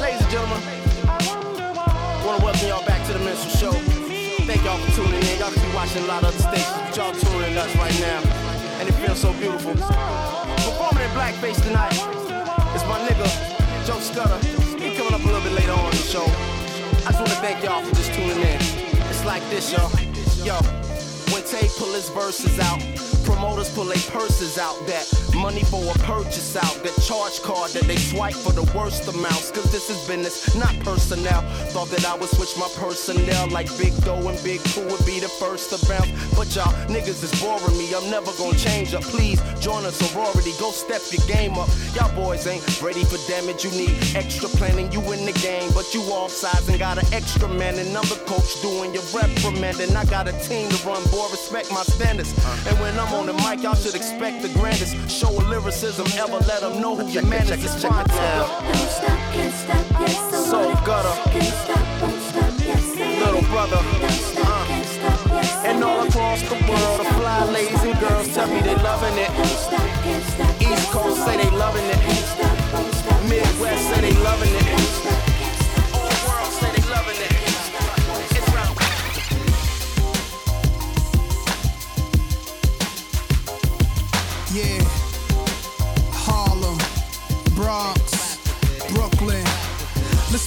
ladies 0.00 0.20
and 0.22 0.30
gentlemen, 0.30 0.62
I 1.04 2.22
want 2.24 2.38
to 2.40 2.44
welcome 2.44 2.68
y'all 2.68 2.86
back 2.86 3.04
to 3.06 3.12
the 3.12 3.18
Minstrel 3.18 3.72
Show. 3.72 3.72
Thank 4.44 4.64
y'all 4.64 4.78
for 4.78 4.96
tuning 4.96 5.20
in. 5.20 5.38
Y'all 5.38 5.52
can 5.52 5.60
be 5.60 5.74
watching 5.74 6.04
a 6.04 6.06
lot 6.06 6.22
of 6.22 6.32
other 6.32 6.38
stations, 6.38 6.72
but 6.72 6.96
y'all 6.96 7.12
tuning 7.12 7.52
in 7.52 7.58
us 7.58 7.74
right 7.76 8.00
now, 8.00 8.20
and 8.80 8.88
it 8.88 8.92
feels 8.92 9.20
so 9.20 9.32
beautiful. 9.34 9.74
Performing 9.74 11.04
in 11.04 11.10
blackface 11.12 11.60
tonight 11.60 11.92
is 12.72 12.84
my 12.88 12.96
nigga 13.04 13.28
Joe 13.84 14.00
Scudda. 14.00 14.40
He 14.80 14.96
coming 14.96 15.12
up 15.12 15.20
a 15.20 15.26
little 15.26 15.42
bit 15.42 15.52
later 15.52 15.72
on 15.72 15.84
in 15.92 15.98
the 16.00 16.08
show. 16.08 16.24
I 17.04 17.12
just 17.12 17.20
want 17.20 17.28
to 17.28 17.40
thank 17.44 17.62
y'all 17.62 17.82
for 17.84 17.94
just 17.94 18.14
tuning 18.14 18.40
in. 18.40 18.56
It's 19.12 19.24
like 19.24 19.42
this, 19.50 19.72
y'all. 19.72 19.90
Yo, 20.44 20.60
when 21.34 21.42
pull 21.76 21.92
his 21.92 22.08
verses 22.10 22.60
out, 22.60 23.13
promoters 23.24 23.70
pull 23.74 23.84
their 23.86 24.04
purses 24.10 24.58
out. 24.58 24.76
That 24.86 25.04
money 25.34 25.64
for 25.64 25.82
a 25.82 25.98
purchase 26.04 26.56
out. 26.56 26.74
That 26.84 26.94
charge 27.02 27.40
card 27.42 27.70
that 27.72 27.84
they 27.84 27.96
swipe 27.96 28.34
for 28.34 28.52
the 28.52 28.64
worst 28.76 29.08
amounts. 29.08 29.50
Cause 29.50 29.70
this 29.72 29.90
is 29.90 29.98
business, 30.06 30.54
not 30.54 30.74
personnel. 30.80 31.42
Thought 31.72 31.90
that 31.90 32.06
I 32.06 32.14
would 32.16 32.30
switch 32.30 32.56
my 32.58 32.68
personnel 32.76 33.48
like 33.50 33.68
Big 33.78 33.94
Doe 34.04 34.28
and 34.28 34.38
Big 34.44 34.60
Pooh 34.72 34.86
would 34.86 35.04
be 35.06 35.18
the 35.20 35.28
first 35.28 35.70
to 35.72 35.78
bounce. 35.88 36.10
But 36.36 36.54
y'all 36.54 36.72
niggas 36.88 37.22
is 37.24 37.32
boring 37.40 37.76
me. 37.78 37.92
I'm 37.94 38.10
never 38.10 38.30
gonna 38.38 38.58
change 38.58 38.94
up. 38.94 39.02
Please 39.02 39.40
join 39.60 39.84
a 39.84 39.92
sorority. 39.92 40.52
Go 40.60 40.70
step 40.70 41.02
your 41.10 41.24
game 41.26 41.58
up. 41.58 41.68
Y'all 41.94 42.14
boys 42.14 42.46
ain't 42.46 42.62
ready 42.82 43.04
for 43.04 43.18
damage. 43.28 43.64
You 43.64 43.70
need 43.72 43.96
extra 44.14 44.48
planning. 44.60 44.92
You 44.92 45.00
in 45.12 45.24
the 45.24 45.36
game, 45.40 45.70
but 45.74 45.94
you 45.94 46.00
off 46.12 46.30
sides 46.30 46.68
and 46.68 46.78
got 46.78 46.98
an 46.98 47.08
extra 47.12 47.48
man. 47.48 47.78
Another 47.78 48.16
coach 48.26 48.60
doing 48.60 48.92
your 48.92 49.04
reprimanding. 49.14 49.96
I 49.96 50.04
got 50.06 50.28
a 50.28 50.34
team 50.44 50.68
to 50.70 50.78
run, 50.86 51.02
boy. 51.10 51.26
Respect 51.30 51.70
my 51.72 51.82
standards. 51.82 52.32
And 52.66 52.78
when 52.80 52.98
I'm 52.98 53.13
on 53.14 53.26
the 53.26 53.32
mic, 53.32 53.62
y'all 53.62 53.74
should 53.74 53.94
expect 53.94 54.42
the 54.42 54.48
grandest. 54.58 54.94
Show 55.10 55.28
of 55.28 55.48
lyricism, 55.48 56.06
ever 56.18 56.38
let 56.46 56.60
them 56.60 56.80
know 56.80 56.96
who 56.96 57.06
your 57.08 57.24
man 57.24 57.42
is. 57.44 57.64
It's 57.64 57.82
fine 57.82 58.06
now. 58.08 58.46
So 60.50 60.74
gutter. 60.84 61.14
Little 63.22 63.42
brother. 63.52 63.80
Uh. 64.36 64.64
And 65.64 65.82
all 65.82 66.06
across 66.06 66.42
the 66.42 66.54
world, 66.68 67.00
the 67.00 67.04
fly 67.14 67.44
ladies 67.52 67.82
and 67.82 67.98
girls 68.00 68.34
tell 68.34 68.48
me 68.48 68.60
they 68.60 68.74
loving 68.76 69.16
it. 69.16 69.30
East 70.60 70.90
Coast 70.90 71.24
say 71.24 71.36
they 71.36 71.50
loving 71.50 71.86
it. 71.86 72.00
Midwest 73.28 73.88
say 73.88 74.00
they 74.00 74.12
loving 74.22 74.54
it. 74.54 74.73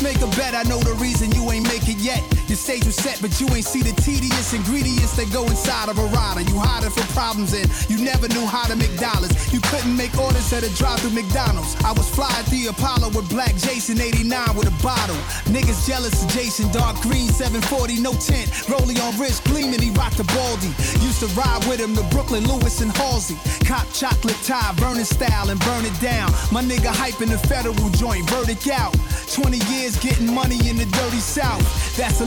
Make 0.08 0.22
a 0.22 0.28
bet. 0.38 0.56
I 0.56 0.64
know 0.64 0.80
the 0.80 0.94
reason 0.94 1.32
you 1.32 1.52
ain't 1.52 1.68
make 1.68 1.90
it 1.90 1.98
yet. 1.98 2.37
Stage 2.68 2.84
was 2.84 2.96
set, 2.96 3.22
but 3.22 3.32
you 3.40 3.48
ain't 3.56 3.64
see 3.64 3.80
the 3.80 3.96
tedious 4.02 4.52
ingredients 4.52 5.16
that 5.16 5.32
go 5.32 5.48
inside 5.48 5.88
of 5.88 5.96
a 6.00 6.08
rider. 6.12 6.44
You 6.52 6.60
hiding 6.60 6.92
for 6.92 7.08
problems 7.16 7.56
and 7.56 7.64
you 7.88 7.96
never 8.04 8.28
knew 8.28 8.44
how 8.44 8.68
to 8.68 8.76
make 8.76 8.92
dollars. 9.00 9.32
You 9.56 9.64
couldn't 9.72 9.96
make 9.96 10.12
orders 10.20 10.52
at 10.52 10.68
a 10.68 10.72
drive 10.76 11.00
through 11.00 11.16
McDonald's. 11.16 11.80
I 11.88 11.96
was 11.96 12.12
flying 12.12 12.44
the 12.52 12.68
Apollo 12.68 13.16
with 13.16 13.32
Black 13.32 13.56
Jason 13.56 14.04
89 14.04 14.52
with 14.60 14.68
a 14.68 14.76
bottle. 14.84 15.16
Niggas 15.48 15.88
jealous 15.88 16.12
of 16.20 16.28
Jason, 16.36 16.68
dark 16.76 17.00
green 17.00 17.32
740, 17.32 18.04
no 18.04 18.12
tent. 18.20 18.52
Rolling 18.68 19.00
on 19.00 19.16
wrist, 19.16 19.48
gleaming, 19.48 19.80
he 19.80 19.96
rocked 19.96 20.20
the 20.20 20.28
baldy. 20.36 20.76
Used 21.00 21.24
to 21.24 21.32
ride 21.40 21.64
with 21.72 21.80
him 21.80 21.96
to 21.96 22.04
Brooklyn, 22.12 22.44
Lewis 22.52 22.84
and 22.84 22.92
Halsey. 22.92 23.40
Cop 23.64 23.88
chocolate 23.96 24.44
tie, 24.44 24.76
burning 24.76 25.08
style 25.08 25.56
and 25.56 25.60
burn 25.64 25.88
it 25.88 25.96
down. 26.04 26.36
My 26.52 26.60
nigga 26.60 26.92
hyping 26.92 27.32
the 27.32 27.40
federal 27.48 27.88
joint, 27.96 28.28
verdict 28.28 28.68
out. 28.68 28.92
20 29.32 29.56
years 29.72 29.96
getting 30.04 30.34
money 30.34 30.60
in 30.68 30.76
the 30.76 30.86
dirty 31.00 31.24
south. 31.24 31.64
That's 31.96 32.20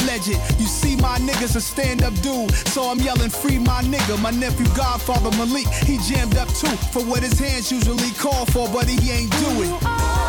You 0.58 0.66
see, 0.66 0.96
my 0.96 1.18
niggas 1.18 1.56
a 1.56 1.60
stand 1.60 2.02
up 2.02 2.14
dude. 2.22 2.52
So 2.68 2.82
I'm 2.84 2.98
yelling, 2.98 3.30
free 3.30 3.58
my 3.58 3.82
nigga. 3.82 4.20
My 4.20 4.30
nephew, 4.30 4.66
Godfather 4.74 5.30
Malik, 5.36 5.66
he 5.84 5.98
jammed 5.98 6.36
up 6.36 6.48
too. 6.48 6.74
For 6.92 7.02
what 7.02 7.22
his 7.22 7.38
hands 7.38 7.70
usually 7.70 8.10
call 8.12 8.46
for, 8.46 8.68
but 8.68 8.88
he 8.88 9.10
ain't 9.10 9.30
do 9.32 9.62
it. 9.62 10.19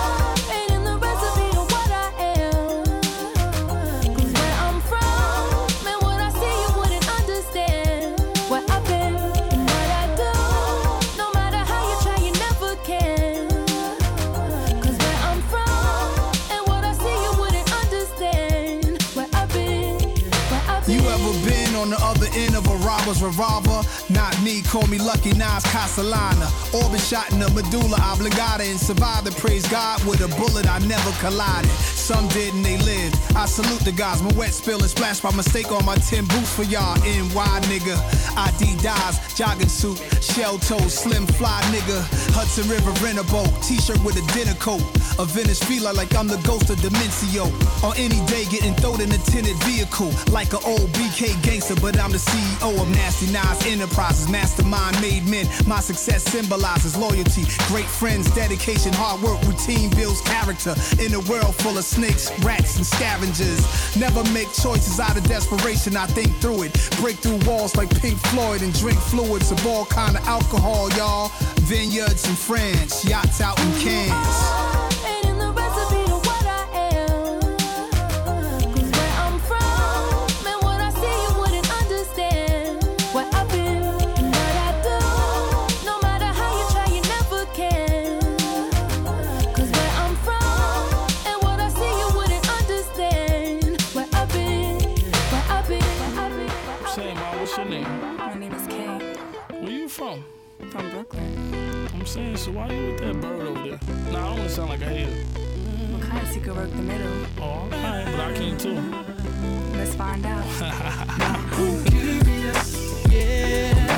Robber's 23.11 23.23
revolver? 23.23 23.87
Not 24.09 24.41
me, 24.41 24.61
call 24.61 24.87
me 24.87 24.97
Lucky 24.97 25.33
Nas 25.33 25.63
Castellano. 25.65 26.47
Orbit 26.73 27.01
shot 27.01 27.31
in 27.31 27.39
the 27.39 27.49
medulla 27.49 27.97
oblongata 27.99 28.63
and 28.63 28.79
survived 28.79 29.35
praise 29.37 29.67
God 29.67 30.03
with 30.05 30.21
a 30.21 30.27
bullet 30.37 30.67
I 30.67 30.79
never 30.79 31.11
collided. 31.19 31.71
Some 32.11 32.27
did 32.27 32.53
and 32.53 32.65
they 32.65 32.75
lived. 32.75 33.15
I 33.37 33.45
salute 33.45 33.79
the 33.87 33.93
guys. 33.93 34.21
My 34.21 34.33
wet 34.33 34.51
spill 34.51 34.81
and 34.81 34.89
splash 34.89 35.21
by 35.21 35.31
mistake 35.31 35.71
on 35.71 35.85
my 35.85 35.95
10 35.95 36.25
boots 36.25 36.53
for 36.53 36.63
y'all. 36.63 36.99
NY 37.07 37.51
nigga. 37.71 37.95
ID 38.35 38.75
dies, 38.83 39.15
jogging 39.33 39.69
suit, 39.69 39.97
shell 40.21 40.57
toe, 40.57 40.87
slim 40.89 41.25
fly 41.39 41.61
nigga. 41.71 41.99
Hudson 42.35 42.67
River 42.67 42.91
rent 42.99 43.17
a 43.17 43.23
boat, 43.31 43.47
t 43.63 43.79
shirt 43.79 44.03
with 44.03 44.19
a 44.19 44.25
dinner 44.33 44.55
coat. 44.59 44.83
A 45.19 45.25
Venice 45.25 45.63
feeler 45.63 45.93
like 45.93 46.13
I'm 46.15 46.27
the 46.27 46.41
ghost 46.43 46.69
of 46.69 46.77
Demencio. 46.79 47.47
On 47.83 47.95
any 47.95 48.19
day, 48.27 48.43
getting 48.51 48.73
thrown 48.75 48.99
in 48.99 49.11
a 49.11 49.17
tinted 49.31 49.55
vehicle. 49.63 50.11
Like 50.31 50.51
an 50.51 50.59
old 50.65 50.91
BK 50.91 51.41
gangster, 51.43 51.75
but 51.79 51.99
I'm 51.99 52.11
the 52.11 52.17
CEO 52.17 52.75
of 52.75 52.89
Nasty 52.91 53.31
Nas 53.31 53.65
Enterprises. 53.65 54.27
Mastermind 54.27 54.99
made 54.99 55.27
men. 55.27 55.47
My 55.65 55.79
success 55.79 56.23
symbolizes 56.23 56.97
loyalty, 56.97 57.47
great 57.71 57.87
friends, 57.87 58.29
dedication, 58.35 58.91
hard 58.93 59.21
work, 59.21 59.41
routine 59.43 59.89
builds 59.91 60.19
character. 60.21 60.75
In 60.99 61.13
a 61.13 61.21
world 61.31 61.55
full 61.55 61.77
of 61.77 61.85
snakes, 62.01 62.31
rats, 62.43 62.77
and 62.77 62.85
scavengers. 62.85 63.95
Never 63.95 64.23
make 64.31 64.51
choices 64.53 64.99
out 64.99 65.17
of 65.17 65.23
desperation. 65.25 65.95
I 65.95 66.07
think 66.07 66.35
through 66.37 66.63
it. 66.63 66.73
Break 66.99 67.17
through 67.17 67.39
walls 67.47 67.75
like 67.75 67.89
Pink 68.01 68.17
Floyd 68.27 68.63
and 68.63 68.73
drink 68.79 68.97
fluids 68.97 69.51
of 69.51 69.65
all 69.67 69.85
kind 69.85 70.17
of 70.17 70.27
alcohol, 70.27 70.89
y'all. 70.91 71.29
Vineyards 71.61 72.27
in 72.27 72.35
France, 72.35 73.05
yachts 73.05 73.39
out 73.39 73.59
in 73.59 73.71
Cannes. 73.79 74.80
Saying, 102.11 102.35
so 102.35 102.51
why 102.51 102.69
you 102.69 102.91
with 102.91 102.99
that 102.99 103.21
bird 103.21 103.47
over 103.47 103.69
there? 103.69 103.79
Nah, 104.11 104.19
I 104.19 104.21
don't 104.23 104.39
want 104.39 104.41
to 104.41 104.49
sound 104.49 104.69
like 104.69 104.81
a 104.81 104.85
hater. 104.85 105.15
Because 105.97 106.35
you 106.35 106.41
could 106.41 106.57
work 106.57 106.69
the 106.69 106.75
middle. 106.75 107.25
Oh, 107.39 107.43
alright, 107.43 108.05
but 108.05 108.19
I 108.19 108.33
can 108.33 108.57
too. 108.57 108.81
Let's 109.77 109.95
find 109.95 110.25
out. 110.25 110.45
yeah. 113.09 113.90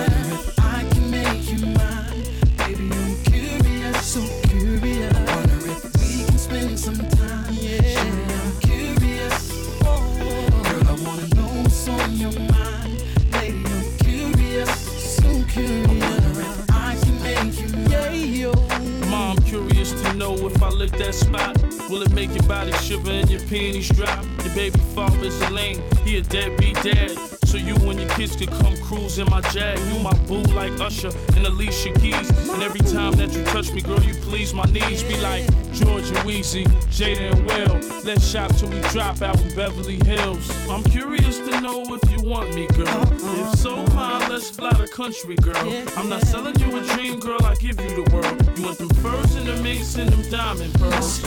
Lick 20.93 21.05
that 21.05 21.13
spot. 21.13 21.89
Will 21.89 22.01
it 22.03 22.11
make 22.11 22.33
your 22.33 22.43
body 22.43 22.71
shiver 22.73 23.11
and 23.11 23.29
your 23.29 23.41
panties 23.41 23.89
drop? 23.89 24.23
Your 24.43 24.55
baby 24.55 24.79
father's 24.95 25.39
a 25.41 25.49
lame, 25.49 25.81
he 26.03 26.17
a 26.17 26.21
deadbeat 26.21 26.75
dad. 26.83 27.32
You 27.74 27.89
and 27.89 27.99
your 27.99 28.09
kids 28.09 28.36
could 28.36 28.49
come 28.49 28.76
cruise 28.78 29.17
in 29.17 29.30
my 29.30 29.41
jag. 29.41 29.80
You 29.91 29.99
my 29.99 30.13
boo 30.28 30.41
like 30.53 30.80
Usher 30.80 31.11
and 31.36 31.45
Alicia 31.45 31.91
Keys. 31.93 32.30
And 32.49 32.61
every 32.61 32.82
time 32.82 33.13
that 33.13 33.34
you 33.34 33.43
touch 33.45 33.71
me, 33.71 33.82
girl, 33.82 34.01
you 34.03 34.13
please 34.21 34.53
my 34.53 34.65
knees. 34.65 35.03
Be 35.03 35.17
like 35.17 35.45
George 35.74 36.07
and 36.09 36.17
Weezy, 36.19 36.65
Jada 36.91 37.32
and 37.32 37.45
Will. 37.45 38.03
Let's 38.03 38.28
shop 38.28 38.55
till 38.55 38.69
we 38.69 38.80
drop 38.89 39.21
out 39.21 39.41
in 39.41 39.55
Beverly 39.55 39.99
Hills. 40.05 40.51
I'm 40.69 40.84
curious 40.84 41.39
to 41.39 41.61
know 41.61 41.84
if 41.88 42.11
you 42.11 42.30
want 42.30 42.53
me, 42.53 42.67
girl. 42.67 43.07
If 43.11 43.55
so, 43.59 43.84
ma, 43.88 44.19
let's 44.30 44.49
fly 44.51 44.74
the 44.74 44.88
country, 44.88 45.36
girl. 45.36 45.84
I'm 45.97 46.09
not 46.09 46.21
selling 46.21 46.57
you 46.59 46.78
a 46.78 46.82
dream, 46.95 47.19
girl. 47.19 47.43
I 47.43 47.55
give 47.55 47.80
you 47.82 48.03
the 48.03 48.11
world. 48.13 48.57
You 48.57 48.65
want 48.65 48.78
them 48.78 48.89
furs 48.89 49.36
and 49.36 49.47
the 49.47 49.57
minks 49.63 49.95
and 49.95 50.09
them 50.09 50.30
diamond 50.30 50.74
pearls. 50.76 51.24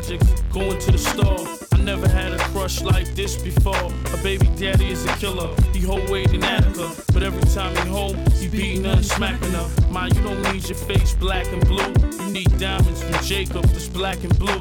Project, 0.00 0.50
going 0.50 0.78
to 0.78 0.92
the 0.92 0.98
store. 0.98 1.38
I 1.72 1.82
never 1.82 2.08
had 2.08 2.32
a 2.32 2.38
crush 2.38 2.80
like 2.80 3.06
this 3.14 3.36
before. 3.36 3.74
Her 3.74 4.22
baby 4.22 4.48
daddy 4.56 4.90
is 4.90 5.04
a 5.04 5.12
killer. 5.16 5.54
He 5.74 5.80
hold 5.80 6.08
weight 6.08 6.32
in 6.32 6.42
Attica, 6.42 6.90
but 7.12 7.22
every 7.22 7.42
time 7.50 7.74
he 7.76 7.90
home, 7.90 8.16
he 8.38 8.48
beating 8.48 8.84
her 8.84 8.92
and 8.92 9.04
smacking 9.04 9.52
her. 9.52 9.68
Ma, 9.90 10.06
you 10.06 10.22
don't 10.22 10.40
need 10.52 10.66
your 10.68 10.78
face 10.78 11.14
black 11.14 11.46
and 11.48 11.62
blue. 11.66 11.92
You 12.24 12.32
need 12.32 12.58
diamonds 12.58 13.02
from 13.02 13.22
Jacob 13.24 13.64
that's 13.64 13.88
black 13.88 14.22
and 14.24 14.36
blue. 14.38 14.60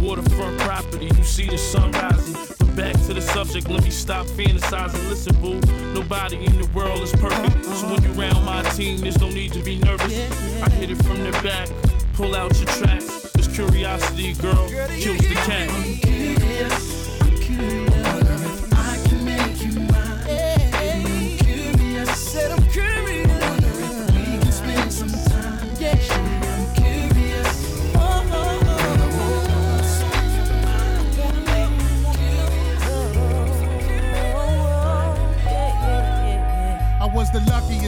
Waterfront 0.00 0.58
property, 0.60 1.10
you 1.16 1.24
see 1.24 1.48
the 1.48 1.58
sun 1.58 1.90
rising. 1.92 2.34
But 2.58 2.76
back 2.76 2.94
to 3.06 3.14
the 3.14 3.22
subject, 3.22 3.68
let 3.68 3.82
me 3.82 3.90
stop 3.90 4.26
fantasizing. 4.26 5.08
Listen, 5.08 5.34
boo, 5.40 5.60
nobody 5.92 6.36
in 6.36 6.56
the 6.62 6.68
world 6.72 7.00
is 7.00 7.12
perfect. 7.12 7.64
So 7.64 7.86
when 7.88 8.02
you 8.04 8.10
round 8.10 8.44
my 8.44 8.62
team, 8.70 8.98
there's 8.98 9.20
no 9.20 9.28
need 9.28 9.52
to 9.54 9.62
be 9.62 9.78
nervous. 9.78 10.14
I 10.62 10.70
hit 10.70 10.90
it 10.90 11.02
from 11.02 11.18
the 11.24 11.32
back, 11.42 11.68
pull 12.14 12.36
out 12.36 12.56
your 12.58 12.68
tracks. 12.68 13.27
Curiosity, 13.58 14.34
girl, 14.34 14.68
kills 14.68 15.18
the 15.18 15.34
cat. 15.34 16.87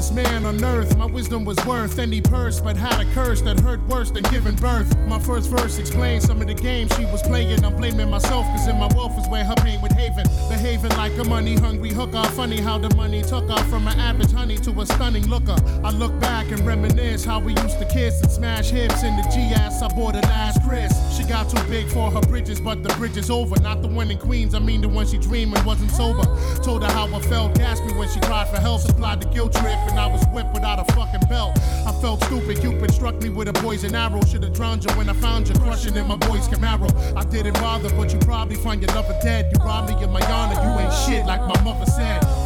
Luckiest 0.01 0.15
man 0.15 0.47
on 0.47 0.63
earth. 0.65 0.97
My 0.97 1.07
wisdom 1.07 1.45
was 1.45 1.59
worth 1.67 1.99
any 1.99 2.21
purse, 2.21 2.61
but 2.61 2.77
had 2.77 3.01
a 3.01 3.05
curse 3.13 3.43
that 3.43 3.61
hurt 3.61 3.81
worse 3.87 4.11
than 4.11 4.23
giving 4.25 4.57
birth. 4.57 4.97
My 5.07 5.19
first 5.19 5.51
verse 5.51 5.79
explains 5.79 6.25
some 6.25 6.41
of 6.41 6.47
the 6.47 6.55
games 6.55 6.95
she 6.97 7.05
was 7.07 7.23
playing. 7.23 7.65
I'm 7.65 7.77
blaming 7.77 8.09
myself, 8.09 8.47
cause 8.47 8.69
in 8.69 8.79
my 8.79 8.89
wealth 8.95 9.19
is 9.19 9.29
where 9.29 9.45
her 9.45 9.55
pain 9.57 9.81
would 9.83 9.93
haven. 9.93 10.25
Behaving 10.49 10.91
like 10.97 11.17
a 11.19 11.25
money 11.25 11.55
hungry 11.57 11.91
hooker. 11.91 12.23
Funny 12.31 12.61
how 12.61 12.79
the 12.79 12.95
money 12.97 13.23
took 13.23 13.49
her 13.49 13.63
from 13.65 13.89
an 13.89 13.99
average 13.99 14.33
honey 14.33 14.57
to 14.59 14.71
a 14.81 14.87
stunning 14.87 15.27
looker. 15.29 15.57
I 15.85 15.91
look 15.91 16.19
back 16.21 16.51
and 16.51 16.61
reminisce 16.67 17.25
how 17.25 17.41
we 17.41 17.53
used 17.53 17.79
to 17.79 17.87
kiss 17.87 18.21
and 18.23 18.31
smash 18.31 18.71
hips 18.71 19.03
in 19.03 19.17
the 19.17 19.23
G 19.35 19.41
ass. 19.55 19.83
I 19.83 19.89
bought 19.89 20.15
her 20.15 20.23
last 20.23 20.63
Chris. 20.67 20.93
She 21.17 21.25
got 21.25 21.51
too 21.51 21.63
big 21.69 21.89
for 21.89 22.11
her 22.11 22.21
bridges, 22.21 22.61
but 22.61 22.83
the 22.83 22.91
bridge 22.95 23.17
is 23.17 23.31
over. 23.31 23.61
Not 23.61 23.83
the 23.83 23.89
one 23.89 24.11
in 24.11 24.19
Queens, 24.19 24.55
I 24.55 24.61
mean 24.61 24.81
the 24.81 24.89
one 24.89 25.07
she 25.07 25.19
dreamed 25.19 25.57
and 25.57 25.67
wasn't 25.67 25.91
sober. 25.91 26.25
Told 26.63 26.83
her 26.83 26.91
how 26.91 27.07
I 27.15 27.21
felt, 27.21 27.55
gasped 27.55 27.87
me 27.87 27.93
when 27.95 28.09
she 28.09 28.21
cried 28.21 28.49
for 28.49 28.59
help. 28.59 28.81
Supplied 28.81 29.21
the 29.23 29.29
guilt 29.29 29.53
trip, 29.53 29.79
and 29.91 29.99
I 29.99 30.07
was 30.07 30.25
whipped 30.33 30.53
without 30.53 30.79
a 30.79 30.93
fucking 30.93 31.29
belt. 31.29 31.59
I 31.87 31.93
felt 32.01 32.23
stupid, 32.25 32.61
Cupid 32.61 32.93
struck 32.93 33.17
me 33.23 33.29
with 33.29 33.49
a 33.49 33.53
poison 33.53 33.95
arrow. 33.95 34.21
Should've 34.25 34.53
drowned 34.53 34.85
you 34.85 34.91
when 34.97 35.09
I 35.09 35.15
found 35.15 35.49
you, 35.49 35.55
crushing 35.55 35.97
in 35.97 36.07
my 36.07 36.17
boy's 36.17 36.49
Camaro. 36.49 36.89
I 37.17 37.25
didn't 37.25 37.55
bother, 37.55 37.91
but 37.91 38.13
you 38.13 38.19
probably 38.21 38.57
find 38.57 38.81
your 38.81 38.95
lover 38.95 39.19
dead. 39.23 39.51
You 39.53 39.65
robbed 39.65 39.91
me 39.91 40.05
of 40.05 40.11
my 40.11 40.23
honor, 40.31 40.61
you 40.63 40.81
ain't 40.81 40.95
shit 41.05 41.27
like 41.27 41.41
my 41.41 41.61
mother 41.63 41.87
said. 41.87 42.40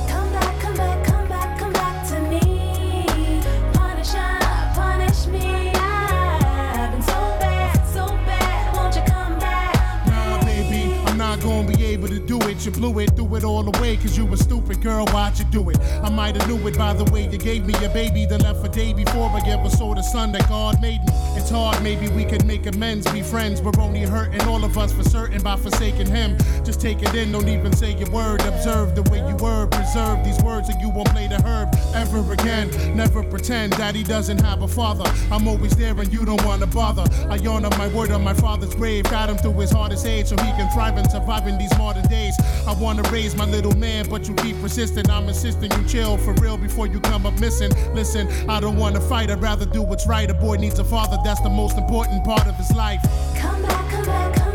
It. 12.55 12.65
You 12.65 12.73
blew 12.73 12.99
it, 13.01 13.17
threw 13.17 13.35
it 13.37 13.45
all 13.45 13.67
away, 13.77 13.97
cause 13.97 14.17
you 14.17 14.33
a 14.33 14.37
stupid 14.37 14.83
girl. 14.83 15.07
Why'd 15.07 15.39
you 15.39 15.45
do 15.47 15.69
it? 15.71 15.79
I 16.03 16.11
might 16.11 16.37
have 16.37 16.49
knew 16.49 16.67
it 16.67 16.77
by 16.79 16.93
the 16.95 17.05
way 17.05 17.29
you 17.29 17.39
gave 17.39 17.67
me 17.67 17.75
a 17.85 17.89
baby 17.89 18.27
that 18.27 18.43
left 18.43 18.65
a 18.65 18.69
day 18.69 18.93
before 18.93 19.29
I 19.31 19.41
ever 19.49 19.69
saw 19.71 19.95
the 19.95 20.03
son 20.03 20.33
that 20.33 20.49
God 20.49 20.81
made. 20.81 21.04
It's 21.45 21.51
hard, 21.51 21.83
maybe 21.83 22.09
we 22.09 22.25
could 22.25 22.47
make 22.47 22.65
amends, 22.65 23.07
be 23.13 23.21
friends. 23.21 23.61
We're 23.61 23.79
only 23.79 24.01
hurting 24.01 24.41
all 24.49 24.65
of 24.65 24.79
us 24.79 24.95
for 24.95 25.05
certain 25.05 25.43
by 25.43 25.57
forsaking 25.57 26.07
him. 26.07 26.39
Just 26.65 26.81
take 26.81 27.03
it 27.03 27.15
in, 27.15 27.33
don't 27.33 27.49
even 27.49 27.71
say 27.77 27.93
a 28.01 28.11
word. 28.11 28.41
Observe 28.47 28.95
the 28.95 29.03
way 29.11 29.19
you 29.19 29.37
were, 29.37 29.67
preserve 29.67 30.25
these 30.25 30.41
words, 30.43 30.71
and 30.71 30.81
you 30.81 30.89
won't 30.89 31.11
play 31.11 31.29
the 31.29 31.37
herb 31.43 31.69
ever 31.95 32.33
again. 32.33 32.71
Never 32.97 33.23
pretend 33.23 33.75
that 33.75 33.95
he 33.95 34.03
doesn't 34.03 34.41
have 34.41 34.63
a 34.63 34.69
father. 34.69 35.05
I'm 35.31 35.47
always 35.47 35.77
there 35.77 35.93
and 36.01 36.11
you 36.11 36.25
don't 36.25 36.43
wanna 36.47 36.67
bother. 36.67 37.05
I 37.29 37.37
honor 37.47 37.69
my 37.77 37.89
word 37.89 38.11
on 38.11 38.25
my 38.25 38.33
father's 38.33 38.75
grave, 38.75 39.05
got 39.05 39.29
him 39.29 39.37
through 39.37 39.61
his 39.61 39.71
hardest 39.71 40.07
age 40.07 40.29
so 40.29 40.37
he 40.37 40.51
can 40.53 40.71
thrive 40.73 40.97
and 40.97 41.11
survive 41.11 41.47
in 41.47 41.59
these 41.59 41.77
modern 41.77 42.09
days. 42.09 42.35
I 42.67 42.73
wanna 42.73 43.03
raise 43.11 43.37
my 43.37 43.45
little 43.45 43.77
man, 43.77 44.09
but 44.09 44.27
you 44.27 44.35
keep 44.37 44.59
persistent. 44.63 45.11
I'm 45.11 45.29
insisting 45.29 45.71
you 45.73 45.87
chill 45.87 46.17
for 46.17 46.33
real 46.41 46.57
before 46.57 46.87
you 46.87 47.01
come 47.01 47.27
up 47.27 47.39
missing. 47.39 47.71
Listen, 47.93 48.29
I 48.49 48.61
don't 48.61 48.79
wanna 48.79 49.03
fight, 49.03 49.31
I'd 49.31 49.43
rather 49.43 49.67
do 49.67 49.83
what's 49.83 50.07
right. 50.07 50.31
A 50.31 50.33
boy 50.33 50.57
needs 50.57 50.79
a 50.79 50.85
father, 50.85 51.19
that's 51.23 51.34
the 51.41 51.51
most 51.51 51.79
important 51.79 52.23
part 52.25 52.47
of 52.47 52.57
his 52.57 52.75
life. 52.75 53.03
Come 53.35 53.63
back, 53.63 53.91
come 53.91 54.05
back, 54.05 54.35
come 54.35 54.54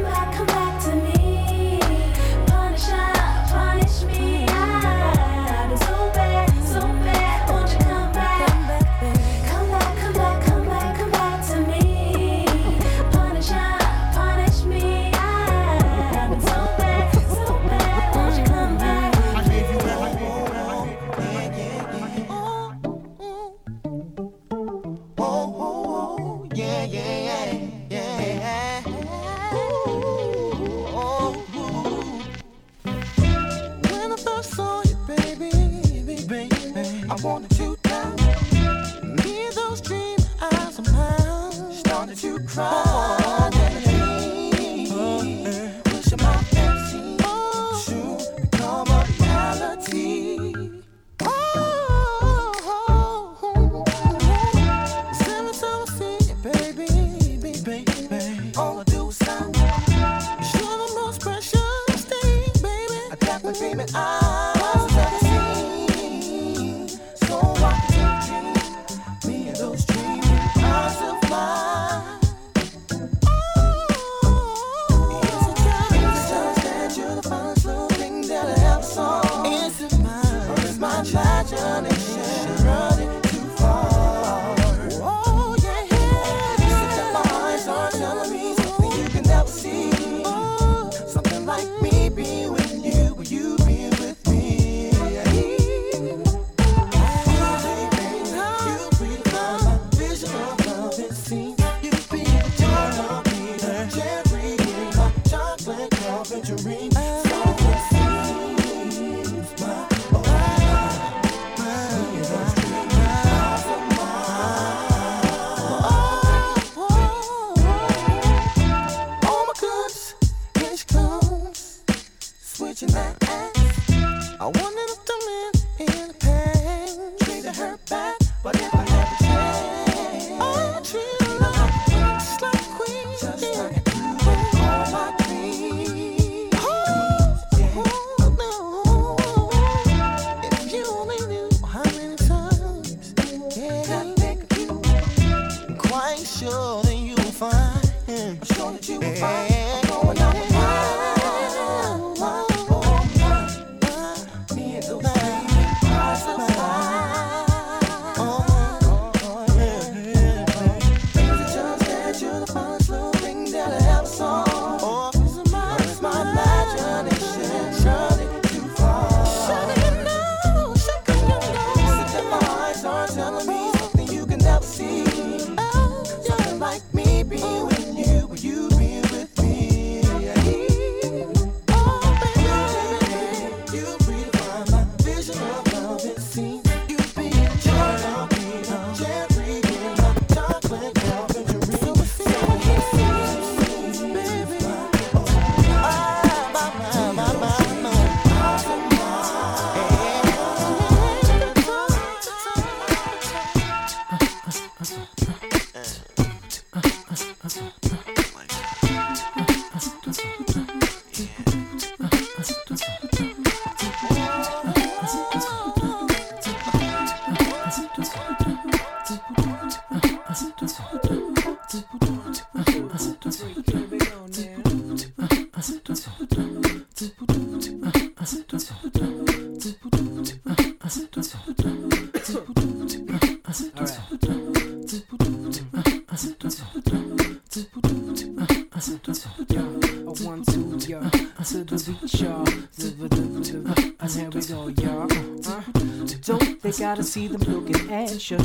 gotta 246.90 247.04
see 247.04 247.28
them 247.28 247.42
looking 247.42 247.92
at 247.92 248.32
you? 248.32 248.38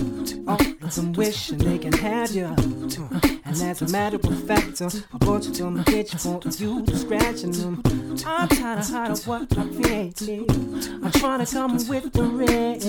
Of 0.47 0.95
them 0.95 1.15
wishing 1.15 1.57
they 1.57 1.79
can 1.79 1.95
have 1.95 2.31
you. 2.33 2.45
And 3.47 3.57
as 3.63 3.81
a 3.81 3.89
matter 3.89 4.17
of 4.17 4.47
fact, 4.47 4.83
uh, 4.83 4.91
a 5.15 5.19
bunch 5.19 5.47
of 5.47 5.57
them 5.57 5.83
bitch 5.85 6.13
want 6.27 6.61
you 6.61 6.85
to 6.85 6.95
scratching 6.95 7.53
them. 7.53 7.81
I'm 8.27 8.49
tired 8.49 8.81
of 8.81 8.89
hiding 8.91 9.17
what 9.25 9.57
I'm 9.57 9.73
feeling. 9.83 10.47
I'm 11.03 11.13
trying 11.13 11.47
to 11.47 11.51
come 11.51 11.73
with 11.89 12.13
the 12.13 12.25
red. 12.25 12.85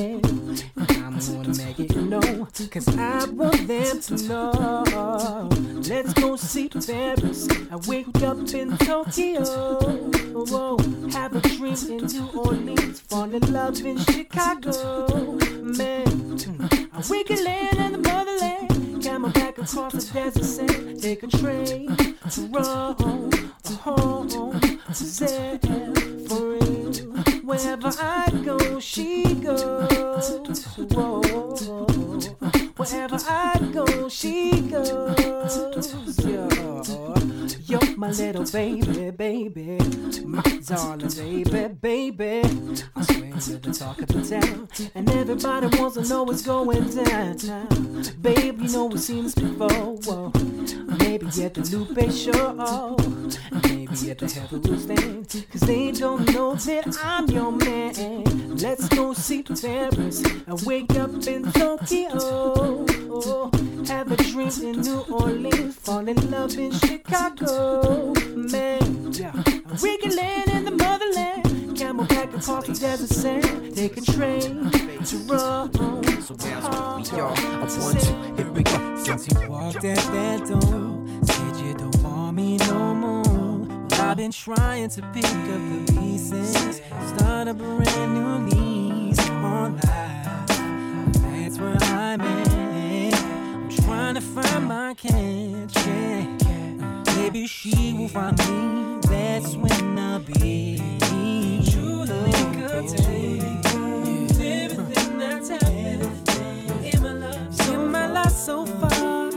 I'm 1.05 1.19
gonna 1.19 1.55
make 1.55 1.79
it 1.79 1.95
know, 1.95 2.47
cause 2.69 2.87
I 2.97 3.25
want 3.29 3.65
them 3.65 4.01
to 4.01 4.27
know. 4.27 5.49
Let's 5.87 6.13
go 6.15 6.35
see 6.35 6.67
Paris. 6.67 7.47
I 7.71 7.77
wake 7.87 8.21
up 8.23 8.39
in 8.53 8.77
Tokyo. 8.79 9.45
Whoa, 10.33 10.77
have 11.11 11.33
a 11.33 11.39
dream 11.39 11.75
in 11.87 12.05
New 12.07 12.29
Orleans. 12.35 12.99
Fall 12.99 13.33
in 13.33 13.53
love 13.53 13.79
in 13.85 13.97
Chicago. 13.99 15.44
Man, 15.77 16.89
I 16.93 17.03
wake 17.09 17.29
a 17.29 17.35
land 17.35 17.77
in 17.77 17.91
the 17.93 17.97
motherland. 17.97 19.03
Camel 19.03 19.29
back 19.31 19.57
across 19.57 19.93
the 19.93 20.11
desert 20.13 20.43
sand. 20.43 21.01
Take 21.01 21.23
a 21.23 21.27
train 21.27 21.95
to 21.95 22.41
Rome, 22.47 23.53
to 23.63 23.73
home, 23.73 24.29
to 24.87 24.93
Zell, 24.93 25.59
for. 26.27 26.55
Wherever 27.45 27.91
I 28.01 28.29
go, 28.43 28.79
she 28.79 29.23
goes. 29.35 29.61
Whoa. 30.91 31.85
Wherever 32.75 33.17
I 33.29 33.71
go, 33.71 34.09
she 34.09 34.61
goes. 34.61 36.25
Yo, 36.25 36.74
my 37.97 38.09
little 38.11 38.43
baby, 38.45 39.11
baby, 39.11 39.79
my 40.25 40.41
darling 40.65 41.09
baby, 41.09 41.67
baby. 41.81 42.41
I 42.95 43.03
swear 43.03 43.25
you're 43.25 43.59
the 43.59 43.73
talk 43.77 44.01
of 44.01 44.07
the 44.07 44.21
town, 44.21 44.67
and 44.95 45.09
everybody 45.09 45.67
wants 45.77 45.95
to 45.95 46.03
know 46.07 46.23
what's 46.23 46.41
going 46.41 46.89
down. 46.89 47.37
Babe, 48.21 48.61
you 48.61 48.69
know 48.69 48.85
we've 48.85 48.99
seen 48.99 49.23
this 49.23 49.35
before. 49.35 50.31
Maybe 50.99 51.27
at 51.43 51.53
the 51.53 51.61
Lupe 51.71 52.11
show, 52.11 52.97
maybe 53.69 54.11
at 54.11 54.17
the 54.19 54.27
Heatherwood 54.27 54.79
stand, 54.79 55.45
cause 55.51 55.61
they 55.61 55.91
don't 55.91 56.33
know 56.33 56.55
that 56.55 56.97
I'm 57.03 57.27
your 57.27 57.51
man. 57.51 58.57
Let's 58.57 58.89
go 58.89 59.13
see 59.13 59.43
Paris 59.43 60.23
and 60.47 60.61
wake 60.63 60.95
up 60.95 61.25
in 61.27 61.51
Tokyo. 61.51 62.85
Have 63.15 64.11
a 64.11 64.17
drink 64.17 64.57
in 64.57 64.81
New 64.81 64.99
Orleans, 65.09 65.75
fall 65.75 66.05
in 66.05 66.29
love 66.29 66.57
in 66.57 66.71
Chicago. 66.73 68.13
Man, 68.35 69.13
yeah, 69.13 69.31
we 69.81 69.97
can 69.99 70.15
land 70.15 70.49
in 70.51 70.65
the 70.65 70.71
motherland. 70.71 71.77
Camel 71.77 72.05
back 72.07 72.33
across 72.33 72.67
the 72.67 72.73
desert 72.73 73.09
sand, 73.09 73.73
take 73.73 73.95
a 73.95 74.01
train 74.01 74.69
to 75.05 75.17
Rome. 75.27 76.03
So 76.21 76.35
bounce 76.35 76.67
with 76.69 77.13
me, 77.13 77.17
y'all. 77.17 77.33
I 77.37 77.59
want 77.79 77.99
to. 78.01 78.13
Here 78.35 78.51
we 78.51 78.63
go. 78.63 79.03
Since 79.03 79.29
you 79.29 79.49
walked 79.49 79.77
out 79.77 79.83
that 79.83 80.39
door, 80.47 81.07
said 81.23 81.55
you 81.65 81.73
don't 81.73 81.95
want 82.03 82.35
me 82.35 82.57
no 82.57 82.93
more. 82.93 83.23
Well, 83.91 84.01
I've 84.01 84.17
been 84.17 84.31
trying 84.31 84.89
to 84.89 85.01
pick 85.13 85.23
up 85.23 85.31
the 85.31 85.93
pieces, 85.93 86.81
start 87.15 87.47
a 87.47 87.53
brand 87.53 88.13
new 88.13 88.49
lease 88.49 89.29
on 89.29 89.75
life. 89.75 90.47
That's 90.47 91.57
where 91.59 91.77
I'm 91.81 92.19
at 92.19 92.74
trying 93.85 94.15
to 94.15 94.21
find 94.21 94.65
my 94.65 94.95
country. 94.95 96.27
baby 97.15 97.45
she 97.45 97.93
will 97.93 98.07
find 98.07 98.37
me. 98.39 98.99
That's 99.09 99.55
when 99.55 99.99
I'll 99.99 100.19
be 100.19 100.81
true 101.69 102.05
love. 102.05 102.35
Everything 104.41 105.17
that's 105.19 105.49
happened 105.49 106.29
in 106.83 107.01
my 107.03 107.13
life, 107.13 107.69
in 107.69 107.91
my 107.91 108.07
life 108.07 108.31
so 108.31 108.65
far. 108.65 109.31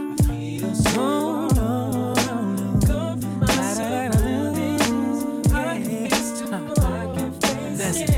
So 0.74 1.50
That's 7.76 8.00
it. 8.00 8.10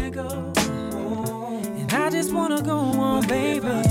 And 1.81 1.93
I 1.93 2.11
just 2.11 2.33
wanna 2.33 2.63
go 2.63 2.79
on, 2.79 3.27
baby. 3.27 3.90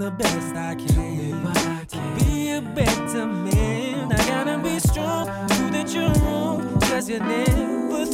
The 0.00 0.10
best 0.10 0.56
I 0.56 0.74
can. 0.74 1.52
To 1.88 2.24
be 2.24 2.50
a 2.50 2.60
better 2.60 3.26
man, 3.26 4.12
I 4.12 4.16
gotta 4.26 4.58
be 4.58 4.80
strong. 4.80 5.26
Know 5.26 5.70
that 5.70 5.94
you're 5.94 6.12
wrong, 6.24 6.80
cause 6.80 7.08
you 7.08 7.20
never 7.20 8.06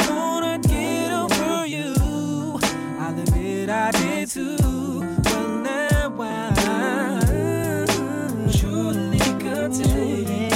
I'd 0.45 0.63
get 0.63 1.11
over 1.13 1.67
you. 1.67 1.95
I'll 3.01 3.19
admit 3.19 3.71
I 3.71 3.91
did 3.93 4.29
too. 4.29 4.59
But 5.23 5.49
now 5.63 6.15
I 6.21 6.51
surely 8.51 9.19
could 9.19 9.73
take 9.73 10.53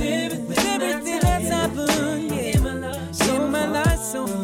everything, 0.00 1.20
that's 1.20 1.48
happened. 1.48 2.30
In 2.30 2.62
my 2.62 2.74
life, 2.74 3.28
in 3.28 3.50
my 3.50 3.66
life 3.66 3.98
so 3.98 4.39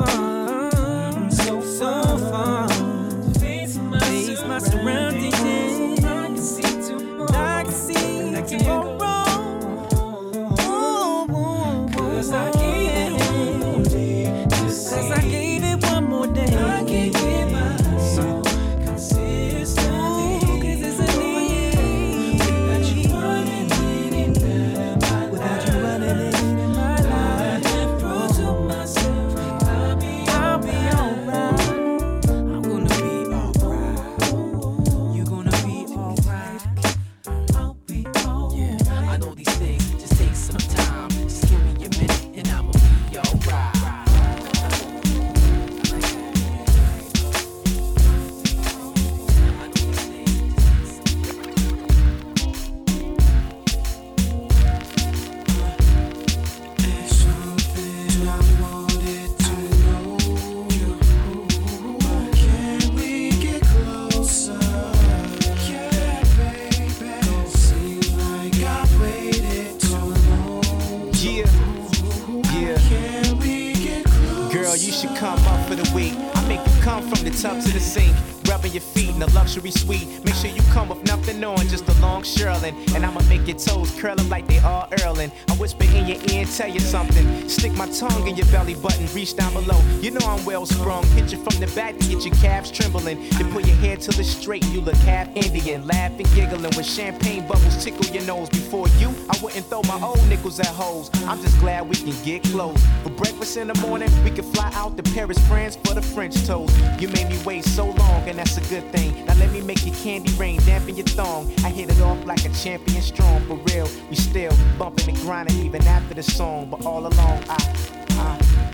Hit 91.27 91.39
you 91.39 91.45
from 91.45 91.59
the 91.59 91.67
back 91.75 91.99
to 91.99 92.07
get 92.07 92.25
your 92.25 92.35
calves 92.37 92.71
trembling. 92.71 93.29
Then 93.31 93.51
pull 93.51 93.61
your 93.61 93.75
hair 93.79 93.97
till 93.97 94.17
it's 94.21 94.29
straight. 94.29 94.65
You 94.67 94.81
look 94.81 94.95
half 94.95 95.27
Indian, 95.35 95.85
laughing, 95.85 96.25
giggling 96.37 96.71
with 96.77 96.87
champagne 96.87 97.45
bubbles 97.49 97.83
tickle 97.83 98.07
your 98.15 98.23
nose. 98.23 98.49
Before 98.49 98.87
you, 99.01 99.09
I 99.29 99.37
wouldn't 99.43 99.67
throw 99.67 99.83
my 99.89 100.01
old 100.01 100.25
nickels 100.29 100.61
at 100.61 100.69
hoes. 100.69 101.11
I'm 101.27 101.43
just 101.43 101.59
glad 101.59 101.89
we 101.89 101.97
can 101.97 102.15
get 102.23 102.45
close. 102.45 102.81
For 103.03 103.11
breakfast 103.11 103.57
in 103.57 103.67
the 103.67 103.75
morning, 103.81 104.09
we 104.23 104.31
can 104.31 104.45
fly 104.53 104.71
out 104.75 104.97
to 104.99 105.03
Paris, 105.03 105.37
France 105.49 105.75
for 105.75 105.95
the 105.95 106.03
French 106.03 106.47
toast. 106.47 106.77
You 107.01 107.09
made 107.09 107.29
me 107.29 107.43
wait 107.45 107.65
so 107.65 107.87
long, 107.87 108.29
and 108.29 108.39
that's 108.39 108.57
a 108.59 108.61
good 108.73 108.89
thing. 108.93 109.27
Now 109.27 109.35
let 109.35 109.51
me 109.51 109.63
make 109.63 109.85
your 109.85 109.97
candy 109.97 110.33
rain, 110.35 110.61
dampen 110.61 110.95
your 110.95 111.07
thong. 111.07 111.53
I 111.65 111.71
hit 111.71 111.91
it 111.91 112.01
off 112.03 112.25
like 112.25 112.45
a 112.45 112.51
champion 112.51 113.03
strong, 113.03 113.45
for 113.49 113.57
real. 113.73 113.89
We 114.11 114.15
still 114.15 114.57
bumping 114.79 115.09
and 115.09 115.19
grinding 115.23 115.57
even 115.67 115.85
after 115.89 116.15
the 116.15 116.23
song, 116.23 116.71
but 116.71 116.87
all 116.87 117.01
along 117.01 117.43
I, 117.49 117.75
I. 118.11 118.67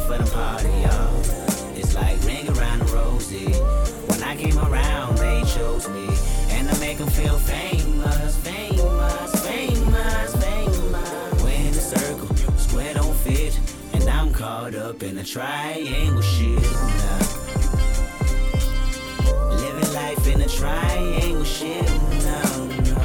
life 0.00 0.20
of 0.20 0.26
the 0.26 0.32
party, 0.32 0.68
y'all. 0.68 1.76
It's 1.76 1.94
like 1.94 2.22
ring 2.24 2.48
around 2.48 2.80
the 2.80 2.86
rosy. 2.86 3.52
When 4.08 4.22
I 4.22 4.36
came 4.36 4.58
around, 4.58 5.18
they 5.18 5.42
chose 5.46 5.88
me, 5.88 6.08
and 6.50 6.68
I 6.68 6.78
make 6.78 6.98
them 6.98 7.08
feel 7.08 7.38
famous, 7.38 8.36
famous, 8.38 9.46
famous, 9.46 10.36
famous. 10.44 11.42
We're 11.42 11.50
in 11.50 11.68
a 11.68 11.72
circle, 11.72 12.34
square 12.56 12.94
don't 12.94 13.16
fit, 13.16 13.58
and 13.92 14.08
I'm 14.08 14.32
caught 14.32 14.74
up 14.74 15.02
in 15.02 15.18
a 15.18 15.24
triangle 15.24 16.22
shit 16.22 16.62
now. 16.62 17.18
Living 19.50 19.92
life 19.94 20.26
in 20.26 20.40
a 20.42 20.48
triangle 20.48 21.44
shit 21.44 21.86
now, 22.24 22.64
no. 22.88 23.02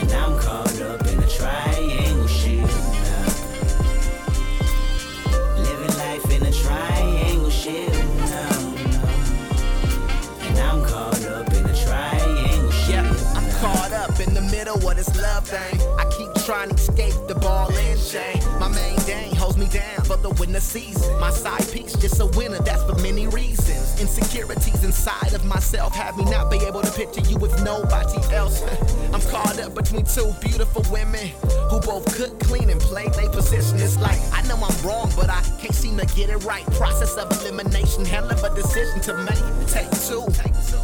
And 0.00 0.12
I'm 0.12 0.38
caught 0.38 0.80
up 0.82 1.06
middle 14.76 14.90
of 14.90 15.16
love 15.16 15.46
thing. 15.46 15.80
I 15.98 16.04
keep 16.16 16.32
trying 16.44 16.68
to 16.68 16.74
escape 16.74 17.14
the 17.26 17.34
ball 17.34 17.72
and 17.72 18.00
chain. 18.00 18.40
My 18.58 18.68
main 18.68 18.96
dang 19.06 19.34
holds 19.50 19.58
me 19.58 19.78
down 19.78 20.04
for 20.04 20.16
the 20.16 20.30
winter 20.30 20.60
season. 20.60 21.18
My 21.18 21.30
side 21.30 21.66
piece 21.72 21.94
just 21.94 22.20
a 22.20 22.26
winner, 22.38 22.58
that's 22.58 22.82
for 22.84 22.94
many 23.02 23.26
reasons. 23.26 24.00
Insecurities 24.00 24.84
inside 24.84 25.32
of 25.32 25.44
myself 25.44 25.94
have 25.94 26.16
me 26.16 26.24
not 26.24 26.50
be 26.50 26.58
able 26.58 26.82
to 26.82 26.92
picture 26.92 27.22
you 27.22 27.36
with 27.38 27.62
nobody 27.64 28.18
else. 28.34 28.62
I'm 29.12 29.20
caught 29.22 29.58
up 29.58 29.74
between 29.74 30.04
two 30.04 30.32
beautiful 30.40 30.84
women 30.90 31.28
who 31.70 31.80
both 31.80 32.04
cook, 32.16 32.38
clean, 32.40 32.70
and 32.70 32.80
play 32.80 33.08
their 33.08 33.30
position. 33.30 33.78
It's 33.80 33.98
like 33.98 34.20
I 34.32 34.42
know 34.42 34.56
I'm 34.56 34.86
wrong, 34.86 35.10
but 35.16 35.30
I 35.30 35.42
can't 35.58 35.74
seem 35.74 35.96
to 35.98 36.06
get 36.14 36.30
it 36.30 36.44
right. 36.44 36.64
Process 36.72 37.16
of 37.16 37.30
elimination, 37.40 38.04
hell 38.04 38.30
of 38.30 38.42
a 38.44 38.54
decision 38.54 39.00
to 39.02 39.14
make. 39.24 39.66
Take 39.66 39.90
two 40.06 40.26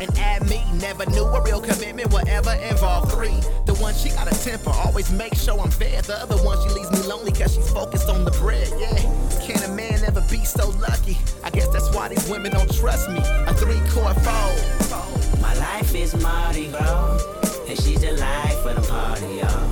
and 0.01 0.11
add 0.19 0.49
me. 0.49 0.63
Never 0.75 1.07
knew 1.11 1.25
a 1.25 1.43
real 1.43 1.61
commitment 1.61 2.13
would 2.13 2.29
ever 2.29 2.53
involve 2.55 3.13
three. 3.13 3.41
The 3.67 3.75
one 3.75 3.95
she 3.95 4.11
got 4.11 4.31
a 4.31 4.45
temper, 4.45 4.71
always 4.71 5.11
make 5.11 5.35
sure 5.35 5.59
I'm 5.59 5.71
fair. 5.71 6.03
The 6.03 6.21
other 6.23 6.37
one 6.37 6.59
she 6.63 6.75
leaves 6.75 6.91
me 6.93 7.09
lonely 7.09 7.33
cause 7.33 7.55
she's 7.55 7.71
focused 7.71 8.09
on 8.09 8.25
the 8.25 8.31
bread. 8.33 8.56
Yeah, 8.79 8.99
can 9.47 9.63
a 9.63 9.73
man 9.75 10.05
ever 10.05 10.23
be 10.31 10.45
so 10.45 10.71
lucky? 10.71 11.17
I 11.45 11.51
guess 11.51 11.69
that's 11.69 11.95
why 11.95 12.09
these 12.09 12.29
women 12.29 12.53
don't 12.53 12.73
trust 12.75 13.09
me. 13.11 13.21
A 13.47 13.55
three 13.55 13.81
chord 13.91 14.17
fold. 14.25 15.41
My 15.41 15.55
life 15.55 15.95
is 15.95 16.15
Mardi 16.23 16.69
Gras, 16.69 17.23
and 17.69 17.79
she's 17.81 18.01
the 18.01 18.13
life 18.13 18.65
of 18.67 18.77
the 18.77 18.89
party, 18.89 19.27
y'all. 19.37 19.71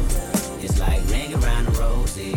It's 0.62 0.78
like 0.78 1.01
ring 1.09 1.35
around 1.35 1.66
the 1.66 1.73
rosy. 1.81 2.32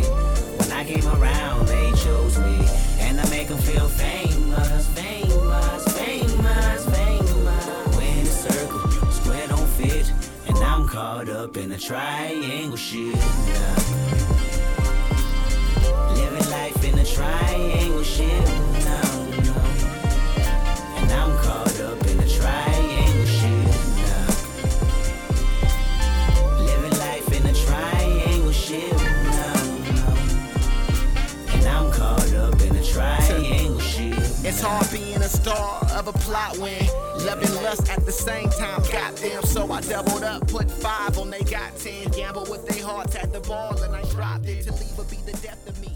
When 0.57 0.71
I 0.71 0.83
came 0.83 1.07
around, 1.07 1.67
they 1.67 1.91
chose 2.03 2.37
me, 2.39 2.65
and 2.99 3.19
I 3.19 3.29
make 3.29 3.47
them 3.47 3.59
feel 3.59 3.87
famous, 3.87 4.87
famous, 4.89 5.97
famous, 5.97 6.85
famous. 6.85 7.95
We're 7.95 8.25
circle, 8.25 9.11
square 9.11 9.47
don't 9.47 9.69
fit, 9.77 10.11
and 10.47 10.57
I'm 10.57 10.87
caught 10.87 11.29
up 11.29 11.57
in 11.57 11.71
a 11.71 11.77
triangle 11.77 12.77
shit 12.77 13.15
now. 13.15 14.26
Living 16.17 16.49
life 16.51 16.83
in 16.83 16.97
a 16.99 17.05
triangle 17.05 18.03
shit. 18.03 18.49
And 20.97 21.11
I'm 21.11 21.37
caught 21.43 21.79
up 21.81 22.05
in 22.07 22.19
a 22.19 22.27
triangle 22.27 23.25
shit. 23.25 23.67
Living 26.59 26.97
life 26.99 27.31
in 27.33 27.45
a 27.45 27.53
triangle 27.53 28.51
shit. 28.51 28.93
And 31.53 31.65
I'm 31.65 31.91
caught 31.91 32.33
up 32.33 32.61
in 32.61 32.75
a 32.75 32.83
triangle 32.83 33.79
shit. 33.79 34.17
It's 34.43 34.61
hard 34.61 34.89
being 34.91 35.17
a 35.17 35.29
star 35.29 35.85
of 35.93 36.07
a 36.07 36.13
plot 36.13 36.57
when 36.57 36.85
love 37.25 37.41
and 37.41 37.55
lust 37.63 37.89
at 37.89 38.05
the 38.05 38.11
same 38.11 38.49
time. 38.49 38.81
Goddamn, 38.91 39.43
so 39.43 39.69
I 39.71 39.81
doubled 39.81 40.23
up, 40.23 40.47
put 40.47 40.69
five 40.71 41.17
on 41.17 41.29
they 41.29 41.41
got 41.41 41.75
ten. 41.77 42.09
Gamble 42.11 42.45
with 42.49 42.65
their 42.65 42.83
hearts 42.85 43.15
at 43.15 43.33
the 43.33 43.41
ball, 43.41 43.77
and 43.83 43.95
I 43.95 44.03
dropped 44.09 44.47
it 44.47 44.63
to 44.63 44.73
leave 44.73 44.97
would 44.97 45.09
be 45.09 45.17
the 45.25 45.33
death 45.43 45.67
of 45.67 45.79
me. 45.81 45.86